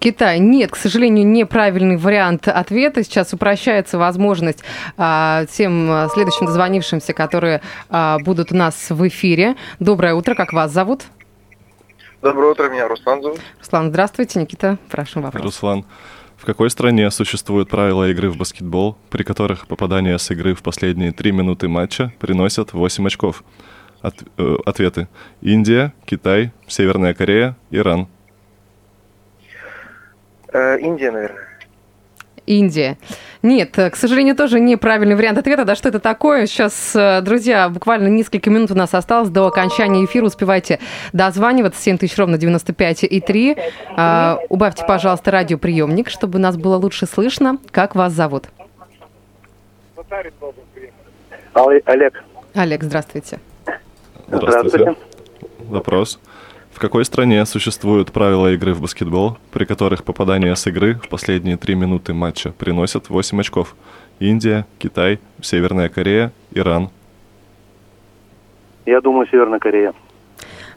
Китай. 0.00 0.38
Нет, 0.38 0.70
к 0.70 0.76
сожалению, 0.76 1.26
неправильный 1.26 1.98
вариант 1.98 2.48
ответа. 2.48 3.04
Сейчас 3.04 3.34
упрощается 3.34 3.98
возможность 3.98 4.64
а, 4.96 5.44
тем 5.44 5.90
а, 5.90 6.08
следующим 6.08 6.46
дозвонившимся, 6.46 7.12
которые 7.12 7.60
а, 7.90 8.18
будут 8.24 8.50
у 8.50 8.56
нас 8.56 8.88
в 8.88 9.06
эфире. 9.08 9.56
Доброе 9.78 10.14
утро, 10.14 10.34
как 10.34 10.54
вас 10.54 10.72
зовут? 10.72 11.02
Доброе 12.22 12.52
утро, 12.52 12.70
меня 12.70 12.88
Руслан 12.88 13.22
зовут. 13.22 13.40
Руслан, 13.58 13.90
здравствуйте. 13.90 14.40
Никита, 14.40 14.78
прошу 14.90 15.20
вопрос. 15.20 15.44
Руслан, 15.44 15.84
в 16.38 16.46
какой 16.46 16.70
стране 16.70 17.10
существуют 17.10 17.68
правила 17.68 18.08
игры 18.08 18.30
в 18.30 18.38
баскетбол, 18.38 18.96
при 19.10 19.22
которых 19.22 19.66
попадание 19.66 20.18
с 20.18 20.30
игры 20.30 20.54
в 20.54 20.62
последние 20.62 21.12
три 21.12 21.30
минуты 21.30 21.68
матча 21.68 22.10
приносят 22.18 22.72
8 22.72 23.06
очков? 23.06 23.44
От- 24.00 24.22
э, 24.38 24.56
ответы. 24.64 25.08
Индия, 25.42 25.92
Китай, 26.06 26.52
Северная 26.66 27.12
Корея, 27.12 27.54
Иран. 27.70 28.08
Э, 30.52 30.78
Индия, 30.78 31.10
наверное. 31.10 31.50
Индия. 32.46 32.98
Нет, 33.42 33.78
э, 33.78 33.90
к 33.90 33.96
сожалению, 33.96 34.34
тоже 34.34 34.58
неправильный 34.58 35.14
вариант 35.14 35.38
ответа. 35.38 35.64
Да 35.64 35.74
что 35.76 35.88
это 35.88 36.00
такое? 36.00 36.46
Сейчас, 36.46 36.94
э, 36.94 37.20
друзья, 37.22 37.68
буквально 37.68 38.08
несколько 38.08 38.50
минут 38.50 38.70
у 38.70 38.74
нас 38.74 38.92
осталось 38.94 39.28
до 39.28 39.46
окончания 39.46 40.04
эфира. 40.04 40.26
Успевайте 40.26 40.80
дозваниваться. 41.12 41.80
7 41.80 41.98
тысяч 41.98 42.16
ровно 42.18 42.38
95 42.38 43.04
и 43.04 43.20
3. 43.20 43.56
А, 43.96 44.38
убавьте, 44.48 44.84
пожалуйста, 44.86 45.30
радиоприемник, 45.30 46.10
чтобы 46.10 46.38
нас 46.38 46.56
было 46.56 46.76
лучше 46.76 47.06
слышно. 47.06 47.58
Как 47.70 47.94
вас 47.94 48.12
зовут? 48.12 48.48
Олег. 51.54 52.24
Олег, 52.54 52.82
здравствуйте. 52.82 53.38
Здравствуйте. 54.28 54.96
Вопрос. 55.60 56.18
В 56.72 56.78
какой 56.78 57.04
стране 57.04 57.44
существуют 57.46 58.12
правила 58.12 58.52
игры 58.52 58.72
в 58.74 58.80
баскетбол, 58.80 59.36
при 59.52 59.64
которых 59.64 60.04
попадание 60.04 60.54
с 60.56 60.66
игры 60.66 60.94
в 60.94 61.08
последние 61.08 61.56
три 61.56 61.74
минуты 61.74 62.14
матча 62.14 62.52
приносят 62.52 63.10
8 63.10 63.40
очков? 63.40 63.74
Индия, 64.18 64.66
Китай, 64.78 65.18
Северная 65.40 65.88
Корея, 65.88 66.32
Иран. 66.52 66.90
Я 68.86 69.00
думаю, 69.00 69.26
Северная 69.30 69.58
Корея. 69.58 69.94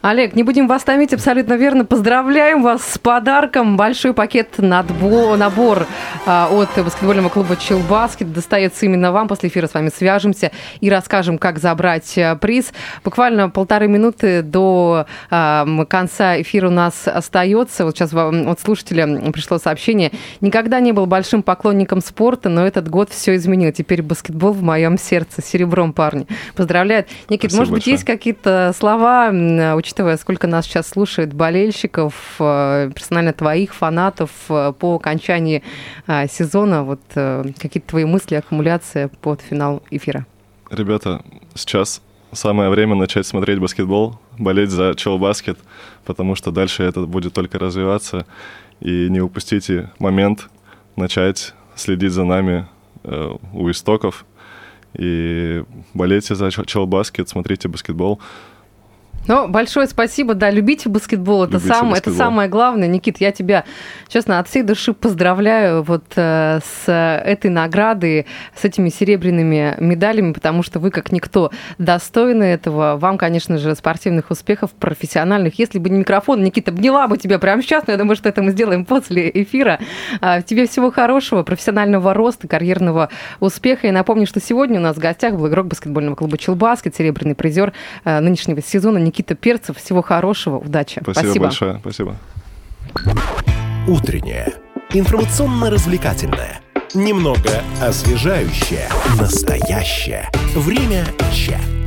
Олег, 0.03 0.35
не 0.35 0.43
будем 0.43 0.67
вас 0.67 0.83
томить, 0.83 1.13
абсолютно 1.13 1.53
верно. 1.53 1.85
Поздравляем 1.85 2.61
вас 2.61 2.85
с 2.85 2.97
подарком. 2.97 3.77
Большой 3.77 4.13
пакет 4.13 4.55
надбо- 4.57 5.37
набор 5.37 5.87
а, 6.25 6.49
от 6.51 6.67
баскетбольного 6.83 7.29
клуба 7.29 7.55
Челбаскет 7.55 8.33
достается 8.33 8.85
именно 8.85 9.13
вам. 9.13 9.29
После 9.29 9.47
эфира 9.47 9.65
с 9.65 9.73
вами 9.73 9.89
свяжемся 9.95 10.51
и 10.81 10.89
расскажем, 10.89 11.37
как 11.37 11.57
забрать 11.57 12.17
а, 12.17 12.35
приз. 12.35 12.73
Буквально 13.05 13.49
полторы 13.49 13.87
минуты 13.87 14.41
до 14.41 15.05
а, 15.31 15.65
конца 15.87 16.41
эфира 16.41 16.67
у 16.67 16.71
нас 16.71 17.07
остается. 17.07 17.85
Вот 17.85 17.95
сейчас 17.95 18.11
вам, 18.11 18.49
от 18.49 18.59
слушателя 18.59 19.31
пришло 19.31 19.57
сообщение. 19.57 20.11
Никогда 20.41 20.81
не 20.81 20.91
был 20.91 21.05
большим 21.05 21.43
поклонником 21.43 22.01
спорта, 22.01 22.49
но 22.49 22.67
этот 22.67 22.89
год 22.89 23.09
все 23.09 23.35
изменил. 23.35 23.71
Теперь 23.71 24.01
баскетбол 24.01 24.51
в 24.51 24.63
моем 24.63 24.97
сердце. 24.97 25.41
Серебром, 25.41 25.93
парни. 25.93 26.27
Поздравляют. 26.57 27.07
Никит, 27.29 27.51
Спасибо 27.51 27.61
может 27.61 27.71
быть, 27.71 27.79
большое. 27.83 27.93
есть 27.93 28.03
какие-то 28.03 28.73
слова, 28.77 29.29
м, 29.29 29.77
учитывая, 29.93 30.17
сколько 30.17 30.47
нас 30.47 30.65
сейчас 30.65 30.89
слушает 30.89 31.33
болельщиков, 31.33 32.13
э, 32.39 32.89
персонально 32.95 33.31
твоих 33.31 33.75
фанатов 33.75 34.31
э, 34.49 34.73
по 34.77 34.95
окончании 34.95 35.61
э, 36.07 36.27
сезона, 36.27 36.83
вот 36.83 36.99
какие-то 37.13 37.89
твои 37.89 38.05
мысли, 38.05 38.35
аккумуляция 38.35 39.09
под 39.21 39.41
финал 39.41 39.83
эфира? 39.91 40.25
Ребята, 40.71 41.21
сейчас 41.53 42.01
самое 42.31 42.71
время 42.71 42.95
начать 42.95 43.27
смотреть 43.27 43.59
баскетбол, 43.59 44.19
болеть 44.39 44.71
за 44.71 44.95
Челбаскет, 44.95 45.59
потому 46.05 46.35
что 46.35 46.51
дальше 46.51 46.83
это 46.83 47.01
будет 47.01 47.33
только 47.33 47.59
развиваться. 47.59 48.25
И 48.79 49.09
не 49.09 49.21
упустите 49.21 49.91
момент 49.99 50.49
начать 50.95 51.53
следить 51.75 52.11
за 52.11 52.23
нами 52.23 52.65
э, 53.03 53.35
у 53.53 53.69
истоков. 53.69 54.25
И 54.95 55.63
болейте 55.93 56.33
за 56.33 56.49
Чел- 56.49 56.65
Челбаскет, 56.65 57.29
смотрите 57.29 57.67
баскетбол. 57.67 58.19
Ну, 59.25 59.47
большое 59.47 59.87
спасибо, 59.87 60.33
да, 60.33 60.49
любите 60.49 60.89
баскетбол, 60.89 61.45
это, 61.45 61.53
Любите 61.53 61.67
сам, 61.73 61.85
это 61.87 61.91
баскетбол. 61.91 62.17
самое 62.17 62.49
главное. 62.49 62.87
Никит, 62.89 63.21
я 63.21 63.31
тебя, 63.31 63.63
честно, 64.09 64.39
от 64.39 64.49
всей 64.49 64.63
души 64.63 64.93
поздравляю 64.93 65.81
вот 65.81 66.03
э, 66.17 66.59
с 66.61 66.91
этой 66.91 67.49
наградой, 67.49 68.25
с 68.53 68.65
этими 68.65 68.89
серебряными 68.89 69.75
медалями, 69.79 70.33
потому 70.33 70.61
что 70.61 70.79
вы, 70.79 70.91
как 70.91 71.13
никто, 71.13 71.51
достойны 71.77 72.43
этого. 72.43 72.97
Вам, 72.97 73.17
конечно 73.17 73.57
же, 73.57 73.75
спортивных 73.75 74.29
успехов, 74.29 74.71
профессиональных. 74.71 75.57
Если 75.57 75.79
бы 75.79 75.89
не 75.89 75.99
микрофон, 75.99 76.43
Никита, 76.43 76.71
обняла 76.71 77.07
бы 77.07 77.17
тебя 77.17 77.39
прямо 77.39 77.61
сейчас, 77.61 77.87
но 77.87 77.93
я 77.93 77.97
думаю, 77.97 78.17
что 78.17 78.27
это 78.27 78.41
мы 78.41 78.51
сделаем 78.51 78.83
после 78.83 79.31
эфира. 79.33 79.79
А, 80.19 80.41
Тебе 80.41 80.67
всего 80.67 80.91
хорошего, 80.91 81.43
профессионального 81.43 82.13
роста, 82.13 82.49
карьерного 82.49 83.07
успеха. 83.39 83.87
И 83.87 83.91
напомню, 83.91 84.27
что 84.27 84.41
сегодня 84.41 84.79
у 84.79 84.83
нас 84.83 84.97
в 84.97 84.99
гостях 84.99 85.35
был 85.35 85.47
игрок 85.47 85.67
баскетбольного 85.67 86.15
клуба 86.15 86.37
«Челбаскет», 86.37 86.95
серебряный 86.95 87.35
призер 87.35 87.71
э, 88.03 88.19
нынешнего 88.19 88.61
сезона 88.61 88.97
Никита 88.97 89.12
Перцев. 89.21 89.77
Всего 89.77 90.01
хорошего, 90.01 90.57
удачи. 90.57 90.99
Спасибо, 91.03 91.45
большое. 91.45 91.79
Спасибо. 91.79 92.15
Утреннее. 93.87 94.53
Информационно-развлекательное. 94.91 96.61
Немного 96.95 97.63
освежающее. 97.81 98.87
Настоящее. 99.19 100.29
Время 100.55 101.05
чат. 101.31 101.82